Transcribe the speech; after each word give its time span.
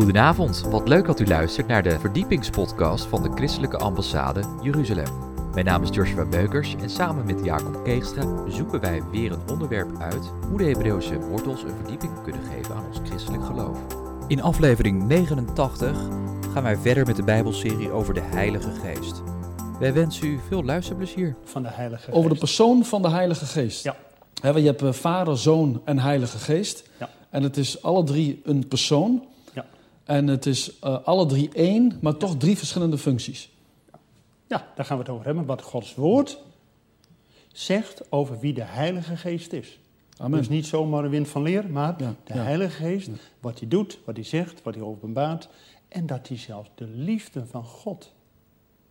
Goedenavond, 0.00 0.60
wat 0.60 0.88
leuk 0.88 1.06
dat 1.06 1.20
u 1.20 1.26
luistert 1.26 1.66
naar 1.66 1.82
de 1.82 1.98
verdiepingspodcast 1.98 3.04
van 3.04 3.22
de 3.22 3.30
Christelijke 3.34 3.76
Ambassade 3.76 4.42
Jeruzalem. 4.62 5.06
Mijn 5.54 5.64
naam 5.64 5.82
is 5.82 5.88
Joshua 5.92 6.24
Beukers 6.24 6.74
en 6.82 6.90
samen 6.90 7.26
met 7.26 7.44
Jacob 7.44 7.84
Keegstra 7.84 8.48
zoeken 8.48 8.80
wij 8.80 9.02
weer 9.10 9.32
een 9.32 9.48
onderwerp 9.50 9.98
uit 9.98 10.32
hoe 10.48 10.58
de 10.58 10.64
Hebreeuwse 10.64 11.18
wortels 11.18 11.62
een 11.62 11.76
verdieping 11.76 12.22
kunnen 12.22 12.42
geven 12.42 12.74
aan 12.74 12.86
ons 12.86 12.98
christelijk 13.04 13.44
geloof. 13.44 13.78
In 14.28 14.42
aflevering 14.42 15.06
89 15.06 15.98
gaan 16.52 16.62
wij 16.62 16.76
verder 16.76 17.06
met 17.06 17.16
de 17.16 17.24
Bijbelserie 17.24 17.90
over 17.90 18.14
de 18.14 18.22
Heilige 18.22 18.70
Geest. 18.70 19.22
Wij 19.78 19.92
wensen 19.92 20.26
u 20.26 20.38
veel 20.48 20.64
luisterplezier. 20.64 21.36
van 21.44 21.62
de 21.62 21.68
Heilige 21.68 22.02
Geest. 22.02 22.16
Over 22.16 22.30
de 22.30 22.38
persoon 22.38 22.84
van 22.84 23.02
de 23.02 23.10
Heilige 23.10 23.46
Geest. 23.46 23.84
Ja. 23.84 23.96
Want 24.42 24.56
je 24.56 24.66
hebt 24.66 24.82
eh, 24.82 24.92
Vader, 24.92 25.38
Zoon 25.38 25.82
en 25.84 25.98
Heilige 25.98 26.38
Geest. 26.38 26.88
Ja. 26.98 27.08
En 27.30 27.42
het 27.42 27.56
is 27.56 27.82
alle 27.82 28.04
drie 28.04 28.40
een 28.44 28.68
persoon. 28.68 29.28
En 30.10 30.26
het 30.26 30.46
is 30.46 30.78
eh, 30.78 31.04
alle 31.04 31.26
drie 31.26 31.50
één, 31.52 31.98
maar 32.00 32.16
toch 32.16 32.36
drie 32.36 32.56
verschillende 32.56 32.98
functies. 32.98 33.50
Ja, 34.46 34.68
daar 34.74 34.84
gaan 34.84 34.96
we 34.96 35.02
het 35.02 35.12
over 35.12 35.24
hebben. 35.24 35.44
Wat 35.44 35.62
Gods 35.62 35.94
woord 35.94 36.38
zegt 37.52 38.12
over 38.12 38.38
wie 38.38 38.54
de 38.54 38.62
Heilige 38.62 39.16
Geest 39.16 39.52
is. 39.52 39.78
Amen. 40.16 40.38
Dus 40.38 40.48
niet 40.48 40.66
zomaar 40.66 41.04
een 41.04 41.10
wind 41.10 41.28
van 41.28 41.42
leer, 41.42 41.70
maar 41.70 41.94
Ja, 41.98 42.14
de 42.24 42.34
ja. 42.34 42.42
Heilige 42.42 42.82
Geest, 42.82 43.08
wat 43.40 43.58
hij 43.58 43.68
doet, 43.68 43.98
wat 44.04 44.16
hij 44.16 44.24
zegt, 44.24 44.62
wat 44.62 44.74
hij 44.74 44.82
openbaart. 44.82 45.48
En 45.88 46.06
dat 46.06 46.28
hij 46.28 46.36
zelfs 46.36 46.70
de 46.74 46.86
liefde 46.86 47.46
van 47.46 47.64
God 47.64 48.12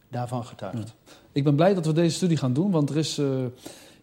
daarvan 0.09 0.45
getuigt. 0.45 0.93
Ik 1.31 1.43
ben 1.43 1.55
blij 1.55 1.73
dat 1.73 1.85
we 1.85 1.93
deze 1.93 2.15
studie 2.15 2.37
gaan 2.37 2.53
doen, 2.53 2.71
want 2.71 2.89
er 2.89 2.97
is 2.97 3.17
eh, 3.17 3.45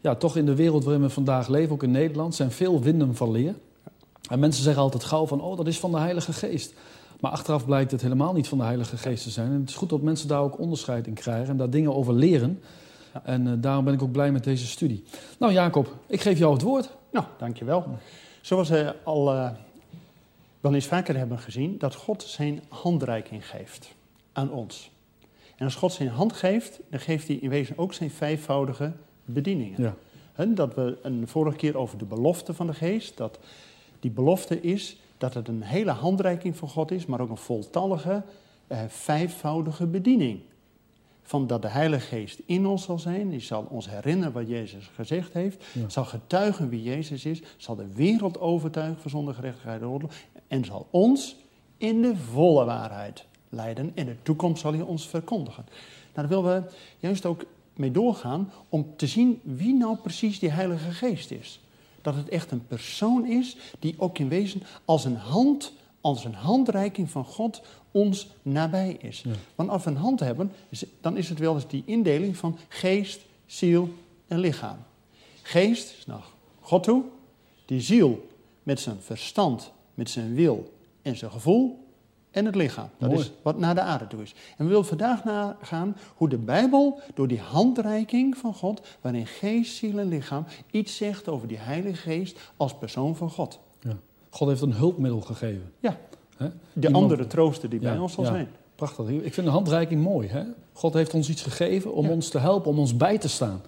ja, 0.01 0.15
toch 0.15 0.37
in 0.37 0.47
de 0.47 0.55
wereld 0.55 0.85
waarin 0.85 1.03
we 1.03 1.11
vandaag 1.11 1.49
leven, 1.49 1.73
ook 1.73 1.83
in 1.83 1.91
Nederland, 1.91 2.35
zijn 2.35 2.51
veel 2.51 2.81
winden 2.81 3.15
van 3.15 3.31
leer. 3.31 3.55
En 4.29 4.39
mensen 4.39 4.63
zeggen 4.63 4.83
altijd 4.83 5.05
gauw 5.05 5.27
van, 5.27 5.41
oh, 5.41 5.57
dat 5.57 5.67
is 5.67 5.79
van 5.79 5.91
de 5.91 5.99
Heilige 5.99 6.33
Geest. 6.33 6.75
Maar 7.21 7.31
achteraf 7.31 7.65
blijkt 7.65 7.91
het 7.91 8.03
helemaal 8.03 8.33
niet 8.33 8.49
van 8.49 8.59
de 8.59 8.65
Heilige 8.65 8.97
Geest 8.97 9.23
te 9.23 9.31
zijn. 9.31 9.53
En 9.53 9.61
het 9.61 9.69
is 9.69 9.75
goed 9.75 9.89
dat 9.89 10.03
mensen 10.03 10.29
daar 10.29 10.41
ook 10.41 10.59
onderscheid 10.59 11.07
in 11.07 11.15
krijgen 11.15 11.49
en 11.49 11.57
daar 11.57 11.71
dingen 11.71 11.95
over 11.95 12.15
leren. 12.15 12.61
En 13.23 13.47
eh, 13.47 13.53
daarom 13.57 13.85
ben 13.85 13.95
ik 13.95 14.03
ook 14.03 14.13
blij 14.13 14.33
met 14.33 14.45
deze 14.45 14.67
studie. 14.67 15.05
Nou 15.39 15.53
Jacob, 15.53 15.95
ik 16.07 16.21
geef 16.21 16.39
jou 16.39 16.53
het 16.53 16.63
woord. 16.63 16.91
Nou, 17.11 17.25
dankjewel. 17.39 17.85
Zoals 18.41 18.69
we 18.69 18.95
al 19.05 19.33
eh, 19.33 19.51
wel 20.61 20.75
eens 20.75 20.87
vaker 20.87 21.17
hebben 21.17 21.39
gezien, 21.39 21.79
dat 21.79 21.95
God 21.95 22.23
zijn 22.23 22.63
handreiking 22.69 23.49
geeft 23.49 23.95
aan 24.33 24.51
ons. 24.51 24.91
En 25.57 25.65
als 25.65 25.75
God 25.75 25.93
zijn 25.93 26.09
hand 26.09 26.33
geeft, 26.33 26.81
dan 26.91 27.01
geeft 27.01 27.29
hij 27.29 27.37
in 27.37 27.49
wezen 27.49 27.79
ook 27.79 27.95
zijn 27.95 28.11
vijfvoudige 28.11 28.93
bedieningen. 29.25 29.83
Ja. 29.83 29.95
Hè, 30.33 30.55
dat 30.55 30.75
we 30.75 30.99
een 31.03 31.29
vorige 31.29 31.57
keer 31.57 31.77
over 31.77 31.99
de 31.99 32.05
belofte 32.05 32.55
van 32.55 32.67
de 32.67 32.75
geest, 32.75 33.17
dat 33.17 33.39
die 34.01 34.11
belofte 34.11 34.61
is 34.61 34.97
dat 35.19 35.35
het 35.35 35.49
een 35.49 35.63
hele 35.63 35.91
handreiking 35.91 36.57
van 36.57 36.69
God 36.69 36.91
is, 36.91 37.07
maar 37.07 37.21
ook 37.21 37.31
een 37.31 37.37
voltallige, 37.37 38.23
eh, 38.67 38.79
vijfvoudige 38.89 39.87
bediening. 39.87 40.41
Van 41.23 41.47
dat 41.47 41.63
de 41.63 41.69
Heilige 41.69 42.07
Geest 42.07 42.41
in 42.47 42.67
ons 42.67 42.83
zal 42.85 42.99
zijn, 42.99 43.31
die 43.31 43.41
zal 43.41 43.67
ons 43.71 43.91
herinneren 43.91 44.33
wat 44.33 44.49
Jezus 44.49 44.91
gezegd 44.95 45.33
heeft, 45.33 45.65
Ja. 45.73 45.89
zal 45.89 46.05
getuigen 46.05 46.69
wie 46.69 46.83
Jezus 46.83 47.25
is, 47.25 47.43
zal 47.57 47.75
de 47.77 47.87
wereld 47.95 48.41
overtuigen 48.41 49.01
van 49.01 49.11
zonde, 49.11 49.35
gerechtigheid 49.35 49.81
en 49.81 49.87
oordeel 49.89 50.11
en 50.49 50.65
zal 50.65 50.87
ons 50.91 51.37
in 51.77 52.03
de 52.03 52.17
volle 52.17 52.65
waarheid 52.65 53.25
leiden. 53.49 53.93
En 53.95 54.07
de 54.07 54.23
toekomst 54.23 54.61
zal 54.61 54.73
hij 54.73 54.83
ons 54.83 55.09
verkondigen. 55.09 55.65
Nou, 56.15 56.29
daar 56.29 56.29
willen 56.43 56.63
we 56.63 56.71
juist 56.99 57.27
ook 57.27 57.45
mee 57.75 57.91
doorgaan 57.91 58.53
om 58.69 58.87
te 58.97 59.07
zien 59.07 59.41
wie 59.43 59.75
nou 59.75 59.97
precies 59.97 60.39
die 60.39 60.51
Heilige 60.51 60.91
Geest 60.91 61.31
is. 61.31 61.61
Dat 62.07 62.15
het 62.15 62.29
echt 62.29 62.51
een 62.51 62.67
persoon 62.67 63.27
is 63.27 63.57
die 63.79 63.95
ook 63.99 64.19
in 64.19 64.29
wezen 64.29 64.63
als 64.85 65.05
een 65.05 65.17
hand, 65.17 65.73
als 66.01 66.25
een 66.25 66.35
handreiking 66.35 67.11
van 67.11 67.25
God 67.25 67.63
ons 67.91 68.29
nabij 68.43 68.97
is. 69.01 69.21
Ja. 69.21 69.31
Want 69.55 69.71
als 69.71 69.85
we 69.85 69.91
een 69.91 69.97
hand 69.97 70.21
hebben, 70.21 70.53
dan 71.01 71.17
is 71.17 71.29
het 71.29 71.39
wel 71.39 71.55
eens 71.55 71.67
die 71.67 71.83
indeling 71.87 72.37
van 72.37 72.59
geest, 72.69 73.21
ziel 73.47 73.89
en 74.27 74.39
lichaam. 74.39 74.79
Geest 75.43 75.99
is 75.99 76.07
naar 76.07 76.25
God 76.61 76.83
toe, 76.83 77.05
die 77.65 77.81
ziel 77.81 78.29
met 78.63 78.81
zijn 78.81 79.01
verstand, 79.01 79.73
met 79.95 80.11
zijn 80.11 80.35
wil 80.35 80.73
en 81.03 81.17
zijn 81.17 81.31
gevoel 81.31 81.86
en 82.37 82.45
het 82.45 82.55
lichaam. 82.55 82.89
Dat 82.99 83.09
Mooi. 83.09 83.21
is 83.21 83.33
wat 83.43 83.59
naar 83.59 83.75
de 83.75 83.81
aarde 83.81 84.07
toe 84.07 84.23
is. 84.23 84.35
En 84.57 84.65
we 84.65 84.71
willen 84.71 84.87
vandaag 84.87 85.25
nagaan 85.25 85.97
hoe 86.17 86.29
de 86.29 86.39
Bijbel 86.39 87.01
door 87.15 87.29
die 87.29 87.41
handreiking 87.41 88.37
van 88.37 88.55
God, 88.55 88.81
waarin 89.01 89.27
geest, 89.27 89.77
ziel 89.77 89.99
en 89.99 90.09
lichaam, 90.09 90.45
iets 90.71 90.97
zegt 90.97 91.29
over 91.29 91.49
die 91.49 91.59
Heilige 91.59 91.97
Geest 91.97 92.39
als 92.57 92.75
persoon 92.75 93.17
van 93.17 93.31
God. 93.31 93.59
Ja. 93.81 93.97
God 94.31 94.49
heeft 94.49 94.61
een 94.61 94.73
hulpmiddel 94.73 95.21
gegeven. 95.21 95.73
Ja, 95.81 95.97
de 96.39 96.53
Iemand- 96.87 96.95
andere 96.95 97.27
trooster 97.27 97.69
die 97.69 97.81
bij 97.81 97.99
ons 97.99 98.13
zal 98.13 98.25
ja. 98.25 98.31
zijn. 98.31 98.49
Prachtig. 98.75 99.09
Ik 99.09 99.35
vind 99.35 99.47
de 99.47 99.53
handreiking 99.53 100.03
mooi. 100.03 100.29
Hè? 100.29 100.43
God 100.73 100.95
heeft 100.95 101.15
ons 101.15 101.29
iets 101.29 101.43
gegeven 101.43 101.93
om 101.95 102.09
ons 102.11 102.29
te 102.29 102.39
helpen, 102.39 102.71
om 102.71 102.79
ons 102.79 102.97
bij 102.97 103.19
te 103.19 103.29
staan. 103.29 103.61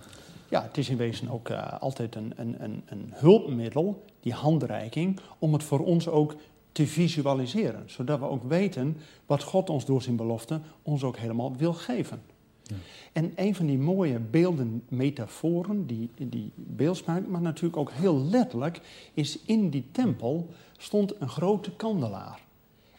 Ja, 0.48 0.62
het 0.62 0.78
is 0.78 0.88
in 0.88 0.96
wezen 0.96 1.30
ook 1.30 1.48
eh, 1.48 1.72
altijd 1.80 2.14
een, 2.14 2.32
een, 2.36 2.56
een, 2.58 2.82
een 2.86 3.12
hulpmiddel, 3.14 4.02
die 4.20 4.32
handreiking, 4.32 5.20
om 5.38 5.52
het 5.52 5.62
voor 5.62 5.84
ons 5.84 6.08
ook 6.08 6.34
te 6.72 6.86
visualiseren. 6.86 7.82
Zodat 7.86 8.18
we 8.18 8.24
ook 8.24 8.42
weten 8.42 8.96
wat 9.26 9.42
God 9.42 9.70
ons 9.70 9.84
door 9.84 10.02
zijn 10.02 10.16
belofte 10.16 10.60
ons 10.82 11.02
ook 11.02 11.16
helemaal 11.16 11.56
wil 11.56 11.72
geven. 11.72 12.22
Ja. 12.62 12.76
En 13.12 13.32
een 13.36 13.54
van 13.54 13.66
die 13.66 13.78
mooie 13.78 14.18
beelden, 14.18 14.82
metaforen, 14.88 15.86
die, 15.86 16.10
die 16.16 16.52
beeldspraak, 16.54 17.26
maar 17.26 17.40
natuurlijk 17.40 17.76
ook 17.76 17.90
heel 17.90 18.24
letterlijk, 18.24 18.80
is 19.14 19.38
in 19.42 19.70
die 19.70 19.84
tempel 19.92 20.48
stond 20.76 21.20
een 21.20 21.28
grote 21.28 21.76
kandelaar. 21.76 22.40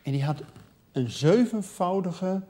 En 0.01 0.11
die 0.11 0.23
had 0.23 0.43
een 0.91 1.09
zevenvoudige 1.09 2.41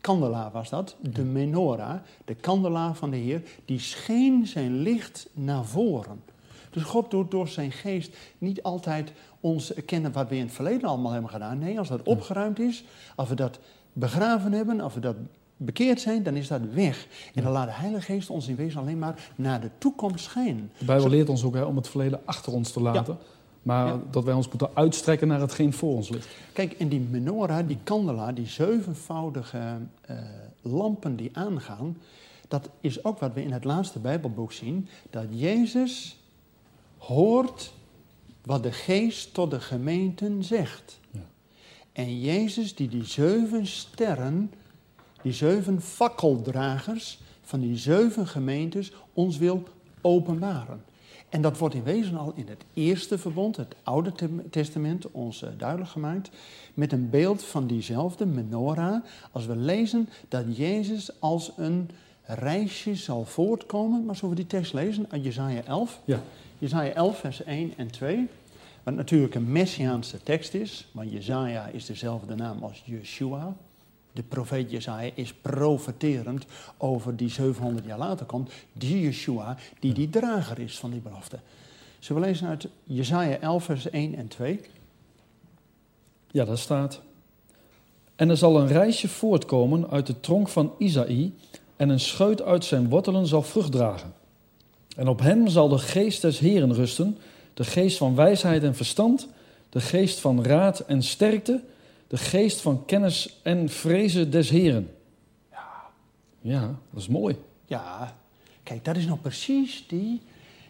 kandelaar 0.00 0.50
was 0.50 0.70
dat, 0.70 0.96
de 1.00 1.24
menorah, 1.24 2.00
de 2.24 2.34
kandelaar 2.34 2.94
van 2.94 3.10
de 3.10 3.16
Heer, 3.16 3.42
die 3.64 3.78
scheen 3.78 4.46
zijn 4.46 4.76
licht 4.76 5.28
naar 5.32 5.64
voren. 5.64 6.22
Dus 6.70 6.82
God 6.82 7.10
doet 7.10 7.30
door 7.30 7.48
zijn 7.48 7.72
geest 7.72 8.16
niet 8.38 8.62
altijd 8.62 9.12
ons 9.40 9.72
kennen 9.86 10.12
wat 10.12 10.28
we 10.28 10.36
in 10.36 10.42
het 10.42 10.52
verleden 10.52 10.88
allemaal 10.88 11.12
hebben 11.12 11.30
gedaan. 11.30 11.58
Nee, 11.58 11.78
als 11.78 11.88
dat 11.88 12.02
opgeruimd 12.02 12.58
is, 12.58 12.84
als 13.16 13.28
we 13.28 13.34
dat 13.34 13.58
begraven 13.92 14.52
hebben, 14.52 14.80
als 14.80 14.94
we 14.94 15.00
dat 15.00 15.16
bekeerd 15.56 16.00
zijn, 16.00 16.22
dan 16.22 16.36
is 16.36 16.48
dat 16.48 16.60
weg. 16.72 17.06
En 17.34 17.42
dan 17.42 17.52
laat 17.52 17.66
de 17.66 17.72
Heilige 17.72 18.12
Geest 18.12 18.30
ons 18.30 18.48
in 18.48 18.56
wezen 18.56 18.80
alleen 18.80 18.98
maar 18.98 19.28
naar 19.36 19.60
de 19.60 19.70
toekomst 19.78 20.24
schijnen. 20.24 20.70
De 20.78 20.84
Bijbel 20.84 21.08
leert 21.08 21.28
ons 21.28 21.44
ook 21.44 21.54
hè, 21.54 21.62
om 21.62 21.76
het 21.76 21.88
verleden 21.88 22.20
achter 22.24 22.52
ons 22.52 22.72
te 22.72 22.80
laten. 22.80 23.18
Maar 23.62 23.86
Ja. 23.86 24.00
dat 24.10 24.24
wij 24.24 24.34
ons 24.34 24.48
moeten 24.48 24.70
uitstrekken 24.74 25.28
naar 25.28 25.40
hetgeen 25.40 25.72
voor 25.72 25.94
ons 25.94 26.08
ligt. 26.08 26.28
Kijk, 26.52 26.72
en 26.72 26.88
die 26.88 27.00
menorah, 27.00 27.66
die 27.68 27.78
kandelaar, 27.84 28.34
die 28.34 28.46
zevenvoudige 28.46 29.76
eh, 30.00 30.16
lampen 30.62 31.16
die 31.16 31.30
aangaan, 31.32 31.96
dat 32.48 32.68
is 32.80 33.04
ook 33.04 33.18
wat 33.18 33.32
we 33.34 33.42
in 33.42 33.52
het 33.52 33.64
laatste 33.64 33.98
Bijbelboek 33.98 34.52
zien, 34.52 34.88
dat 35.10 35.24
Jezus 35.30 36.17
hoort 36.98 37.72
wat 38.44 38.62
de 38.62 38.72
geest 38.72 39.34
tot 39.34 39.50
de 39.50 39.60
gemeenten 39.60 40.44
zegt. 40.44 41.00
Ja. 41.10 41.20
En 41.92 42.20
Jezus 42.20 42.74
die 42.74 42.88
die 42.88 43.04
zeven 43.04 43.66
sterren, 43.66 44.52
die 45.22 45.32
zeven 45.32 45.80
fakkeldragers 45.80 47.18
van 47.42 47.60
die 47.60 47.76
zeven 47.76 48.26
gemeentes 48.26 48.92
ons 49.12 49.38
wil 49.38 49.62
openbaren. 50.00 50.82
En 51.28 51.42
dat 51.42 51.58
wordt 51.58 51.74
in 51.74 51.82
wezen 51.82 52.16
al 52.16 52.32
in 52.34 52.48
het 52.48 52.64
eerste 52.74 53.18
verbond, 53.18 53.56
het 53.56 53.74
Oude 53.82 54.12
Te- 54.12 54.48
Testament, 54.50 55.10
ons 55.10 55.44
duidelijk 55.56 55.90
gemaakt. 55.90 56.30
Met 56.74 56.92
een 56.92 57.10
beeld 57.10 57.42
van 57.44 57.66
diezelfde 57.66 58.26
menorah. 58.26 59.04
Als 59.32 59.46
we 59.46 59.56
lezen 59.56 60.08
dat 60.28 60.56
Jezus 60.56 61.20
als 61.20 61.52
een 61.56 61.90
reisje 62.22 62.94
zal 62.94 63.24
voortkomen. 63.24 64.04
Maar 64.04 64.16
zullen 64.16 64.30
we 64.30 64.40
die 64.40 64.46
tekst 64.50 64.72
lezen 64.72 65.06
uit 65.08 65.24
Jezaja 65.24 65.62
11? 65.62 66.00
Ja. 66.04 66.20
Jezaja 66.58 66.92
11, 66.92 67.18
vers 67.18 67.44
1 67.44 67.72
en 67.76 67.90
2. 67.90 68.28
Wat 68.82 68.94
natuurlijk 68.94 69.34
een 69.34 69.52
messiaanse 69.52 70.22
tekst 70.22 70.54
is. 70.54 70.88
Want 70.92 71.12
Jezaja 71.12 71.66
is 71.66 71.86
dezelfde 71.86 72.34
naam 72.34 72.62
als 72.62 72.82
Yeshua. 72.84 73.56
De 74.12 74.22
profeet 74.22 74.70
Jezaja 74.70 75.10
is 75.14 75.34
profeterend 75.34 76.46
over 76.76 77.16
die 77.16 77.28
700 77.28 77.86
jaar 77.86 77.98
later 77.98 78.26
komt. 78.26 78.50
Die 78.72 79.00
Yeshua, 79.00 79.56
die 79.80 79.92
die 79.92 80.10
drager 80.10 80.58
is 80.58 80.78
van 80.78 80.90
die 80.90 81.00
belofte. 81.00 81.38
Zullen 81.98 82.22
we 82.22 82.28
lezen 82.28 82.48
uit 82.48 82.68
Jezaja 82.84 83.38
11, 83.38 83.64
vers 83.64 83.90
1 83.90 84.14
en 84.14 84.28
2? 84.28 84.60
Ja, 86.30 86.44
daar 86.44 86.58
staat. 86.58 87.00
En 88.16 88.30
er 88.30 88.36
zal 88.36 88.60
een 88.60 88.68
reisje 88.68 89.08
voortkomen 89.08 89.90
uit 89.90 90.06
de 90.06 90.20
tronk 90.20 90.48
van 90.48 90.74
Isaï, 90.78 91.32
en 91.76 91.88
een 91.88 92.00
scheut 92.00 92.42
uit 92.42 92.64
zijn 92.64 92.88
wortelen 92.88 93.26
zal 93.26 93.42
vrucht 93.42 93.72
dragen. 93.72 94.12
En 94.98 95.08
op 95.08 95.20
hem 95.20 95.48
zal 95.48 95.68
de 95.68 95.78
geest 95.78 96.22
des 96.22 96.38
Heren 96.38 96.74
rusten, 96.74 97.18
de 97.54 97.64
geest 97.64 97.96
van 97.96 98.14
wijsheid 98.14 98.62
en 98.62 98.74
verstand, 98.74 99.28
de 99.68 99.80
geest 99.80 100.18
van 100.18 100.44
raad 100.44 100.80
en 100.80 101.02
sterkte, 101.02 101.62
de 102.06 102.16
geest 102.16 102.60
van 102.60 102.84
kennis 102.84 103.38
en 103.42 103.68
vrezen 103.68 104.30
des 104.30 104.50
Heren. 104.50 104.90
Ja, 106.40 106.74
dat 106.90 107.00
is 107.00 107.08
mooi. 107.08 107.36
Ja, 107.66 108.16
kijk, 108.62 108.84
dat 108.84 108.96
is 108.96 109.06
nou 109.06 109.18
precies 109.18 109.84
die, 109.88 110.20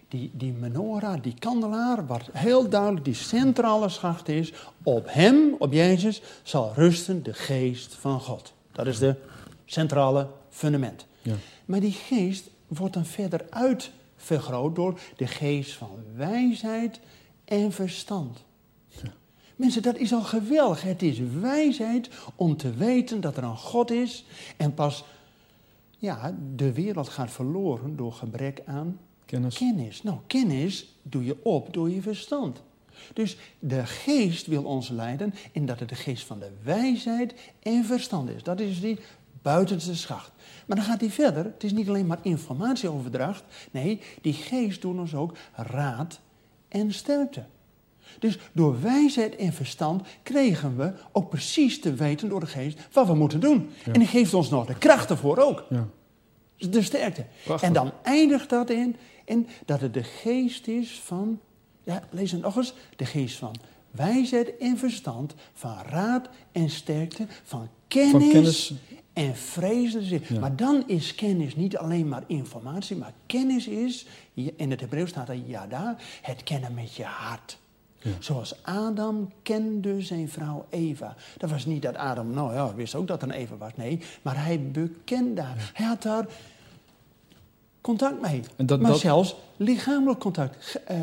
die, 0.08 0.30
die 0.32 0.52
menorah, 0.52 1.22
die 1.22 1.34
kandelaar, 1.38 2.06
wat 2.06 2.22
heel 2.32 2.68
duidelijk 2.68 3.04
die 3.04 3.14
centrale 3.14 3.88
schacht 3.88 4.28
is, 4.28 4.52
op 4.82 5.06
hem, 5.08 5.54
op 5.58 5.72
Jezus, 5.72 6.22
zal 6.42 6.72
rusten 6.74 7.22
de 7.22 7.34
geest 7.34 7.94
van 7.94 8.20
God. 8.20 8.52
Dat 8.72 8.86
is 8.86 8.98
de 8.98 9.14
centrale 9.64 10.28
fundament. 10.50 11.06
Ja. 11.22 11.34
Maar 11.64 11.80
die 11.80 11.92
geest 11.92 12.50
wordt 12.66 12.94
dan 12.94 13.06
verder 13.06 13.44
uitvergroot 14.18 14.74
door 14.74 15.00
de 15.16 15.26
geest 15.26 15.72
van 15.72 15.96
wijsheid 16.14 17.00
en 17.44 17.72
verstand. 17.72 18.46
Mensen, 19.56 19.82
dat 19.82 19.96
is 19.96 20.12
al 20.12 20.22
geweldig. 20.22 20.82
Het 20.82 21.02
is 21.02 21.18
wijsheid 21.40 22.10
om 22.34 22.56
te 22.56 22.74
weten 22.74 23.20
dat 23.20 23.36
er 23.36 23.42
een 23.42 23.56
God 23.56 23.90
is. 23.90 24.24
En 24.56 24.74
pas, 24.74 25.04
ja, 25.98 26.36
de 26.54 26.72
wereld 26.72 27.08
gaat 27.08 27.30
verloren 27.30 27.96
door 27.96 28.12
gebrek 28.12 28.62
aan 28.64 28.98
Kennis. 29.24 29.56
kennis. 29.56 30.02
Nou, 30.02 30.18
kennis 30.26 30.94
doe 31.02 31.24
je 31.24 31.36
op 31.42 31.72
door 31.72 31.90
je 31.90 32.02
verstand. 32.02 32.62
Dus 33.12 33.36
de 33.58 33.86
geest 33.86 34.46
wil 34.46 34.64
ons 34.64 34.88
leiden 34.88 35.34
in 35.52 35.66
dat 35.66 35.80
het 35.80 35.88
de 35.88 35.94
geest 35.94 36.24
van 36.26 36.38
de 36.38 36.50
wijsheid 36.62 37.34
en 37.62 37.84
verstand 37.84 38.30
is. 38.30 38.42
Dat 38.42 38.60
is 38.60 38.80
die 38.80 38.98
buitenste 39.48 39.96
schacht. 39.96 40.32
Maar 40.66 40.76
dan 40.76 40.86
gaat 40.86 41.00
hij 41.00 41.10
verder. 41.10 41.44
Het 41.44 41.64
is 41.64 41.72
niet 41.72 41.88
alleen 41.88 42.06
maar 42.06 42.18
informatieoverdracht. 42.22 43.44
Nee, 43.70 44.00
die 44.22 44.32
geest 44.32 44.82
doet 44.82 44.98
ons 44.98 45.14
ook 45.14 45.36
raad 45.54 46.20
en 46.68 46.92
sterkte. 46.92 47.44
Dus 48.18 48.38
door 48.52 48.80
wijsheid 48.80 49.36
en 49.36 49.52
verstand 49.52 50.02
kregen 50.22 50.76
we 50.76 50.92
ook 51.12 51.28
precies 51.28 51.80
te 51.80 51.94
weten 51.94 52.28
door 52.28 52.40
de 52.40 52.46
geest 52.46 52.78
wat 52.92 53.06
we 53.06 53.14
moeten 53.14 53.40
doen. 53.40 53.70
Ja. 53.84 53.92
En 53.92 53.98
die 53.98 54.08
geeft 54.08 54.34
ons 54.34 54.50
nog 54.50 54.66
de 54.66 54.78
kracht 54.78 55.10
ervoor 55.10 55.38
ook. 55.38 55.64
Ja. 55.68 55.86
De 56.56 56.82
sterkte. 56.82 57.24
Prachtig. 57.44 57.68
En 57.68 57.74
dan 57.74 57.92
eindigt 58.02 58.50
dat 58.50 58.70
in, 58.70 58.96
in 59.24 59.46
dat 59.66 59.80
het 59.80 59.94
de 59.94 60.02
geest 60.02 60.66
is 60.66 61.00
van, 61.04 61.40
ja, 61.82 62.02
lees 62.10 62.32
het 62.32 62.40
nog 62.40 62.56
eens, 62.56 62.74
de 62.96 63.06
geest 63.06 63.36
van 63.36 63.54
wijsheid 63.90 64.56
en 64.56 64.78
verstand, 64.78 65.34
van 65.52 65.76
raad 65.86 66.28
en 66.52 66.70
sterkte, 66.70 67.26
van 67.44 67.68
kennis, 67.88 68.12
Van 68.12 68.30
kennis. 68.30 68.74
En 69.18 69.36
vrezen. 69.36 70.24
Ja. 70.34 70.40
Maar 70.40 70.56
dan 70.56 70.84
is 70.86 71.14
kennis 71.14 71.56
niet 71.56 71.76
alleen 71.76 72.08
maar 72.08 72.22
informatie, 72.26 72.96
maar 72.96 73.12
kennis 73.26 73.66
is, 73.68 74.06
in 74.34 74.70
het 74.70 74.80
Hebreeuws 74.80 75.10
staat 75.10 75.28
er 75.28 75.34
yada, 75.46 75.96
het 76.22 76.42
kennen 76.42 76.74
met 76.74 76.94
je 76.94 77.04
hart. 77.04 77.58
Ja. 77.98 78.10
Zoals 78.18 78.62
Adam 78.62 79.32
kende 79.42 80.02
zijn 80.02 80.28
vrouw 80.28 80.66
Eva. 80.70 81.14
Dat 81.38 81.50
was 81.50 81.66
niet 81.66 81.82
dat 81.82 81.96
Adam, 81.96 82.30
nou 82.30 82.54
ja, 82.54 82.74
wist 82.74 82.94
ook 82.94 83.06
dat 83.06 83.22
er 83.22 83.28
een 83.28 83.34
Eva 83.34 83.56
was. 83.56 83.70
Nee, 83.76 84.00
maar 84.22 84.44
hij 84.44 84.60
bekende 84.70 85.40
haar. 85.40 85.70
Hij 85.74 85.86
had 85.86 86.02
daar 86.02 86.26
contact 87.80 88.20
mee. 88.20 88.42
En 88.56 88.66
dat- 88.66 88.80
maar 88.80 88.90
dat- 88.90 89.00
zelfs 89.00 89.36
lichamelijk 89.56 90.20
contact. 90.20 90.80
Eh, 90.86 90.96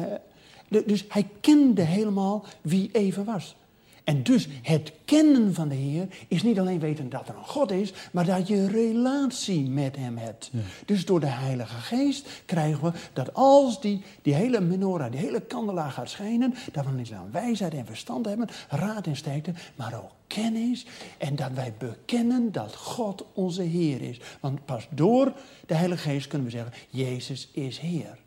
dus 0.85 1.05
hij 1.09 1.27
kende 1.41 1.81
helemaal 1.81 2.45
wie 2.61 2.89
Eva 2.91 3.23
was. 3.23 3.55
En 4.05 4.23
dus 4.23 4.47
het 4.61 4.91
kennen 5.05 5.53
van 5.53 5.67
de 5.67 5.75
Heer 5.75 6.07
is 6.27 6.43
niet 6.43 6.59
alleen 6.59 6.79
weten 6.79 7.09
dat 7.09 7.27
er 7.27 7.35
een 7.35 7.45
God 7.45 7.71
is, 7.71 7.93
maar 8.11 8.25
dat 8.25 8.47
je 8.47 8.67
relatie 8.67 9.69
met 9.69 9.95
Hem 9.95 10.17
hebt. 10.17 10.51
Dus 10.85 11.05
door 11.05 11.19
de 11.19 11.27
Heilige 11.27 11.75
Geest 11.75 12.27
krijgen 12.45 12.83
we 12.83 12.91
dat 13.13 13.33
als 13.33 13.81
die, 13.81 14.03
die 14.21 14.33
hele 14.33 14.61
menorah, 14.61 15.11
die 15.11 15.19
hele 15.19 15.41
kandelaar 15.41 15.91
gaat 15.91 16.09
schijnen, 16.09 16.53
dat 16.71 16.85
we 16.85 16.91
niet 16.91 17.11
alleen 17.11 17.31
wijsheid 17.31 17.73
en 17.73 17.85
verstand 17.85 18.25
hebben, 18.25 18.47
raad 18.69 19.07
en 19.07 19.15
sterkte, 19.15 19.53
maar 19.75 19.93
ook 19.95 20.11
kennis. 20.27 20.85
En 21.17 21.35
dat 21.35 21.51
wij 21.51 21.73
bekennen 21.77 22.51
dat 22.51 22.75
God 22.75 23.25
onze 23.33 23.61
Heer 23.61 24.01
is. 24.01 24.19
Want 24.39 24.65
pas 24.65 24.87
door 24.89 25.33
de 25.65 25.75
Heilige 25.75 26.09
Geest 26.09 26.27
kunnen 26.27 26.47
we 26.47 26.53
zeggen, 26.53 26.73
Jezus 26.89 27.49
is 27.51 27.79
Heer. 27.79 28.17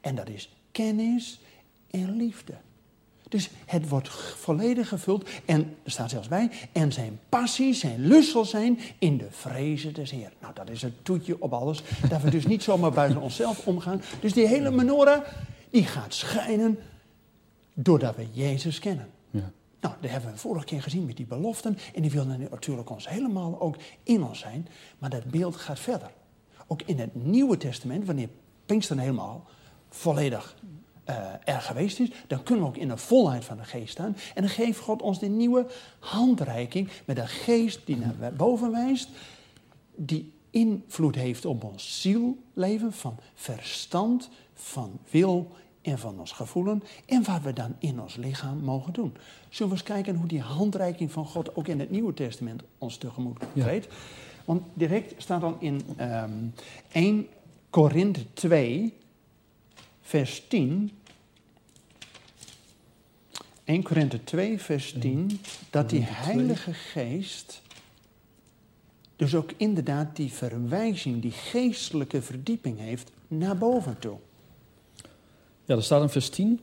En 0.00 0.14
dat 0.14 0.28
is 0.28 0.52
kennis 0.72 1.40
en 1.90 2.16
liefde. 2.16 2.54
Dus 3.36 3.50
het 3.64 3.88
wordt 3.88 4.08
volledig 4.38 4.88
gevuld. 4.88 5.28
En 5.44 5.76
er 5.82 5.90
staat 5.90 6.10
zelfs 6.10 6.28
bij. 6.28 6.50
En 6.72 6.92
zijn 6.92 7.20
passie, 7.28 7.74
zijn 7.74 8.06
lust 8.06 8.30
zal 8.30 8.44
zijn 8.44 8.78
in 8.98 9.16
de 9.18 9.26
vrezen 9.30 9.94
des 9.94 10.10
Heer. 10.10 10.32
Nou, 10.40 10.54
dat 10.54 10.70
is 10.70 10.82
het 10.82 11.04
toetje 11.04 11.42
op 11.42 11.52
alles. 11.52 11.82
Dat 12.08 12.22
we 12.22 12.30
dus 12.30 12.46
niet 12.46 12.62
zomaar 12.62 12.90
buiten 12.90 13.20
onszelf 13.20 13.66
omgaan. 13.66 14.02
Dus 14.20 14.32
die 14.32 14.46
hele 14.46 14.70
menorah, 14.70 15.24
die 15.70 15.84
gaat 15.84 16.14
schijnen 16.14 16.78
doordat 17.74 18.16
we 18.16 18.26
Jezus 18.32 18.78
kennen. 18.78 19.08
Ja. 19.30 19.50
Nou, 19.80 19.94
dat 20.00 20.10
hebben 20.10 20.30
we 20.30 20.36
vorige 20.36 20.64
keer 20.64 20.82
gezien 20.82 21.06
met 21.06 21.16
die 21.16 21.26
beloften. 21.26 21.78
En 21.94 22.02
die 22.02 22.10
wilden 22.10 22.48
natuurlijk 22.50 22.90
ons 22.90 23.08
helemaal 23.08 23.60
ook 23.60 23.76
in 24.02 24.22
ons 24.22 24.38
zijn. 24.38 24.68
Maar 24.98 25.10
dat 25.10 25.24
beeld 25.24 25.56
gaat 25.56 25.80
verder. 25.80 26.10
Ook 26.66 26.82
in 26.82 26.98
het 26.98 27.14
Nieuwe 27.14 27.56
Testament, 27.56 28.06
wanneer 28.06 28.28
Pinksteren 28.66 29.02
helemaal 29.02 29.44
volledig 29.88 30.54
eh, 31.06 31.54
er 31.54 31.60
geweest 31.60 32.00
is, 32.00 32.10
dan 32.26 32.42
kunnen 32.42 32.64
we 32.64 32.70
ook 32.70 32.76
in 32.76 32.88
de 32.88 32.96
volheid 32.96 33.44
van 33.44 33.56
de 33.56 33.64
geest 33.64 33.90
staan. 33.90 34.16
En 34.34 34.42
dan 34.42 34.50
geeft 34.50 34.78
God 34.78 35.02
ons 35.02 35.18
de 35.18 35.26
nieuwe 35.26 35.66
handreiking 35.98 36.88
met 37.04 37.18
een 37.18 37.28
geest 37.28 37.80
die 37.84 37.96
naar 37.96 38.32
boven 38.32 38.70
wijst, 38.70 39.08
die 39.94 40.32
invloed 40.50 41.14
heeft 41.14 41.44
op 41.44 41.64
ons 41.64 42.00
zielleven, 42.00 42.92
van 42.92 43.16
verstand, 43.34 44.28
van 44.54 44.98
wil 45.10 45.50
en 45.82 45.98
van 45.98 46.20
ons 46.20 46.32
gevoelen. 46.32 46.82
En 47.06 47.24
wat 47.24 47.42
we 47.42 47.52
dan 47.52 47.74
in 47.78 48.00
ons 48.00 48.16
lichaam 48.16 48.58
mogen 48.58 48.92
doen. 48.92 49.16
Zullen 49.48 49.72
we 49.72 49.78
eens 49.78 49.88
kijken 49.88 50.16
hoe 50.16 50.28
die 50.28 50.40
handreiking 50.40 51.12
van 51.12 51.26
God 51.26 51.56
ook 51.56 51.68
in 51.68 51.80
het 51.80 51.90
Nieuwe 51.90 52.14
Testament 52.14 52.62
ons 52.78 52.96
tegemoet 52.96 53.38
Ja. 53.52 53.64
treedt? 53.64 53.88
Want 54.44 54.62
direct 54.74 55.14
staat 55.16 55.40
dan 55.40 55.56
in 55.58 55.82
ehm 55.96 56.30
1 56.92 57.26
Korinthe 57.70 58.32
2, 58.32 58.94
vers 60.06 60.42
10. 60.48 60.90
1 63.64 63.82
Korinthe 63.82 64.24
2, 64.24 64.60
vers 64.60 64.94
10. 65.00 65.40
Dat 65.70 65.90
die 65.90 66.00
Korinthe 66.00 66.22
2. 66.22 66.34
Heilige 66.34 66.74
Geest. 66.74 67.62
Dus 69.16 69.34
ook 69.34 69.52
inderdaad 69.56 70.16
die 70.16 70.32
verwijzing, 70.32 71.22
die 71.22 71.30
geestelijke 71.30 72.22
verdieping 72.22 72.78
heeft 72.78 73.10
naar 73.28 73.58
boven 73.58 73.98
toe. 73.98 74.16
Ja, 75.64 75.74
er 75.74 75.82
staat 75.82 76.02
in 76.02 76.08
vers 76.08 76.28
10. 76.28 76.60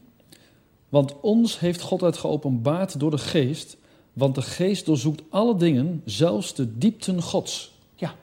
Want 0.89 1.19
ons 1.19 1.59
heeft 1.59 1.81
God 1.81 2.01
het 2.01 2.17
geopenbaard 2.17 2.99
door 2.99 3.11
de 3.11 3.17
geest. 3.17 3.77
Want 4.13 4.35
de 4.35 4.41
geest 4.41 4.85
doorzoekt 4.85 5.21
alle 5.29 5.55
dingen, 5.55 6.01
zelfs 6.05 6.55
de 6.55 6.77
diepten 6.77 7.21
gods. 7.21 7.73
Ja. 7.95 8.15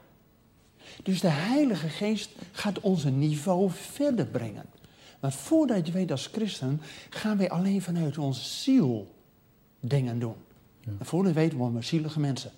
Dus 1.02 1.20
de 1.20 1.28
Heilige 1.28 1.88
Geest 1.88 2.30
gaat 2.52 2.80
ons 2.80 3.04
een 3.04 3.18
niveau 3.18 3.70
verder 3.70 4.26
brengen. 4.26 4.64
Want 5.20 5.34
voordat 5.34 5.86
je 5.86 5.92
weet 5.92 6.10
als 6.10 6.28
christen, 6.32 6.80
gaan 7.10 7.36
wij 7.36 7.50
alleen 7.50 7.82
vanuit 7.82 8.18
onze 8.18 8.44
ziel 8.44 9.14
dingen 9.80 10.18
doen. 10.18 10.34
En 10.84 11.06
voordat 11.06 11.32
je 11.34 11.38
weet, 11.38 11.52
worden 11.52 11.78
we 11.78 11.84
zielige 11.84 12.20
mensen. 12.20 12.50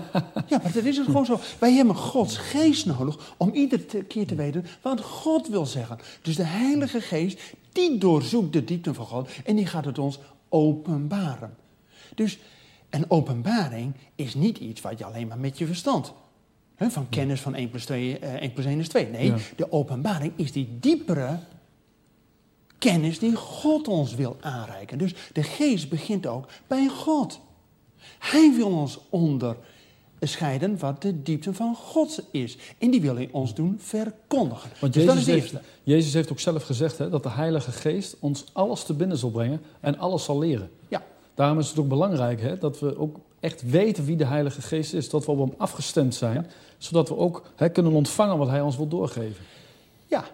ja, 0.48 0.60
maar 0.62 0.72
dat 0.72 0.84
is 0.84 0.96
het 0.96 1.06
gewoon 1.06 1.24
zo. 1.24 1.40
Wij 1.58 1.72
hebben 1.72 1.96
Gods 1.96 2.36
geest 2.36 2.86
nodig 2.86 3.34
om 3.36 3.50
iedere 3.52 4.02
keer 4.04 4.26
te 4.26 4.34
weten 4.34 4.66
wat 4.82 5.00
God 5.00 5.48
wil 5.48 5.66
zeggen. 5.66 5.98
Dus 6.22 6.36
de 6.36 6.44
Heilige 6.44 7.00
Geest, 7.00 7.40
die 7.72 7.98
doorzoekt 7.98 8.52
de 8.52 8.64
diepte 8.64 8.94
van 8.94 9.06
God 9.06 9.30
en 9.44 9.56
die 9.56 9.66
gaat 9.66 9.84
het 9.84 9.98
ons 9.98 10.18
openbaren. 10.48 11.54
Dus 12.14 12.38
een 12.90 13.10
openbaring 13.10 13.94
is 14.14 14.34
niet 14.34 14.58
iets 14.58 14.80
wat 14.80 14.98
je 14.98 15.04
alleen 15.04 15.28
maar 15.28 15.38
met 15.38 15.58
je 15.58 15.66
verstand. 15.66 16.12
van 16.76 17.08
kennis 17.08 17.40
van 17.40 17.54
1 17.54 17.70
plus, 17.70 17.84
2, 17.84 18.18
eh, 18.18 18.42
1 18.42 18.52
plus 18.52 18.64
1 18.66 18.78
is 18.78 18.88
2. 18.88 19.06
Nee, 19.06 19.26
Ja. 19.26 19.36
de 19.56 19.72
openbaring 19.72 20.32
is 20.36 20.52
die 20.52 20.68
diepere 20.80 21.38
kennis 22.80 23.18
die 23.18 23.34
God 23.34 23.88
ons 23.88 24.14
wil 24.14 24.36
aanreiken. 24.40 24.98
Dus 24.98 25.14
de 25.32 25.42
geest 25.42 25.88
begint 25.88 26.26
ook 26.26 26.46
bij 26.66 26.88
God. 26.88 27.40
Hij 28.18 28.52
wil 28.56 28.70
ons 28.70 28.98
onderscheiden 29.08 30.78
wat 30.78 31.02
de 31.02 31.22
diepte 31.22 31.54
van 31.54 31.74
God 31.74 32.22
is. 32.30 32.56
En 32.78 32.90
die 32.90 33.00
wil 33.00 33.14
hij 33.14 33.28
ons 33.32 33.54
doen 33.54 33.76
verkondigen. 33.80 34.70
Want 34.80 34.92
dus 34.92 35.04
dat 35.04 35.16
is 35.16 35.24
Jezus 35.24 35.50
de 35.50 35.56
heeft. 35.56 35.68
Jezus 35.82 36.12
heeft 36.12 36.30
ook 36.32 36.40
zelf 36.40 36.62
gezegd 36.62 36.98
hè, 36.98 37.08
dat 37.08 37.22
de 37.22 37.30
Heilige 37.30 37.72
Geest 37.72 38.16
ons 38.20 38.44
alles 38.52 38.82
te 38.82 38.94
binnen 38.94 39.16
zal 39.16 39.30
brengen 39.30 39.60
en 39.80 39.98
alles 39.98 40.24
zal 40.24 40.38
leren. 40.38 40.70
Ja, 40.88 41.02
Daarom 41.34 41.58
is 41.58 41.68
het 41.68 41.78
ook 41.78 41.88
belangrijk 41.88 42.40
hè, 42.40 42.58
dat 42.58 42.78
we 42.80 42.98
ook 42.98 43.16
echt 43.40 43.70
weten 43.70 44.04
wie 44.04 44.16
de 44.16 44.24
Heilige 44.24 44.62
Geest 44.62 44.94
is. 44.94 45.08
Dat 45.10 45.24
we 45.24 45.30
op 45.30 45.38
hem 45.38 45.54
afgestemd 45.58 46.14
zijn, 46.14 46.46
zodat 46.78 47.08
we 47.08 47.16
ook 47.16 47.42
hè, 47.56 47.68
kunnen 47.68 47.92
ontvangen 47.92 48.38
wat 48.38 48.48
hij 48.48 48.60
ons 48.60 48.76
wil 48.76 48.88
doorgeven. 48.88 49.44
ja. 50.06 50.24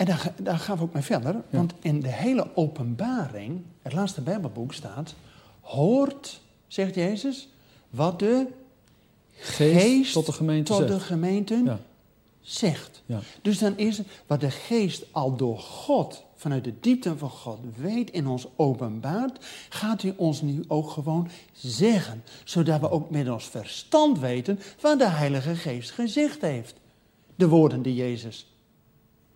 En 0.00 0.06
daar, 0.06 0.32
daar 0.42 0.58
gaan 0.58 0.76
we 0.76 0.82
ook 0.82 0.92
mee 0.92 1.02
verder. 1.02 1.42
Want 1.50 1.72
in 1.80 2.00
de 2.00 2.08
hele 2.08 2.46
openbaring, 2.54 3.62
het 3.82 3.92
laatste 3.92 4.20
Bijbelboek 4.20 4.72
staat... 4.72 5.14
hoort, 5.60 6.40
zegt 6.66 6.94
Jezus, 6.94 7.48
wat 7.90 8.18
de 8.18 8.46
Geest, 9.32 9.82
geest 9.82 10.12
tot 10.12 10.26
de 10.26 10.32
gemeente 10.32 10.72
tot 10.72 10.78
zegt. 10.78 10.92
de 10.92 11.00
Ja, 11.64 11.78
zegt. 12.40 13.02
ja. 13.06 13.20
Dus 13.42 13.58
dan 13.58 13.78
is 13.78 13.98
het 13.98 14.06
wat 14.26 14.40
de 14.40 14.50
geest 14.50 15.04
al 15.10 15.36
door 15.36 15.58
God, 15.58 16.24
vanuit 16.36 16.64
de 16.64 16.74
diepte 16.80 17.18
van 17.18 17.30
God 17.30 17.58
weet 17.76 18.10
en 18.10 18.26
ons 18.26 18.46
openbaart, 18.56 19.46
gaat 19.68 20.02
hij 20.02 20.14
ons 20.16 20.42
nu 20.42 20.64
ook 20.68 20.90
gewoon 20.90 21.28
zeggen. 21.52 22.22
Zodat 22.44 22.80
we 22.80 22.90
ook 22.90 23.10
met 23.10 23.28
ons 23.28 23.44
verstand 23.44 24.18
weten 24.18 24.60
wat 24.80 24.98
de 24.98 25.08
Heilige 25.08 25.54
Geest 25.54 25.90
gezegd 25.90 26.40
heeft. 26.40 26.74
De 27.34 27.48
woorden 27.48 27.82
die 27.82 27.94
Jezus 27.94 28.49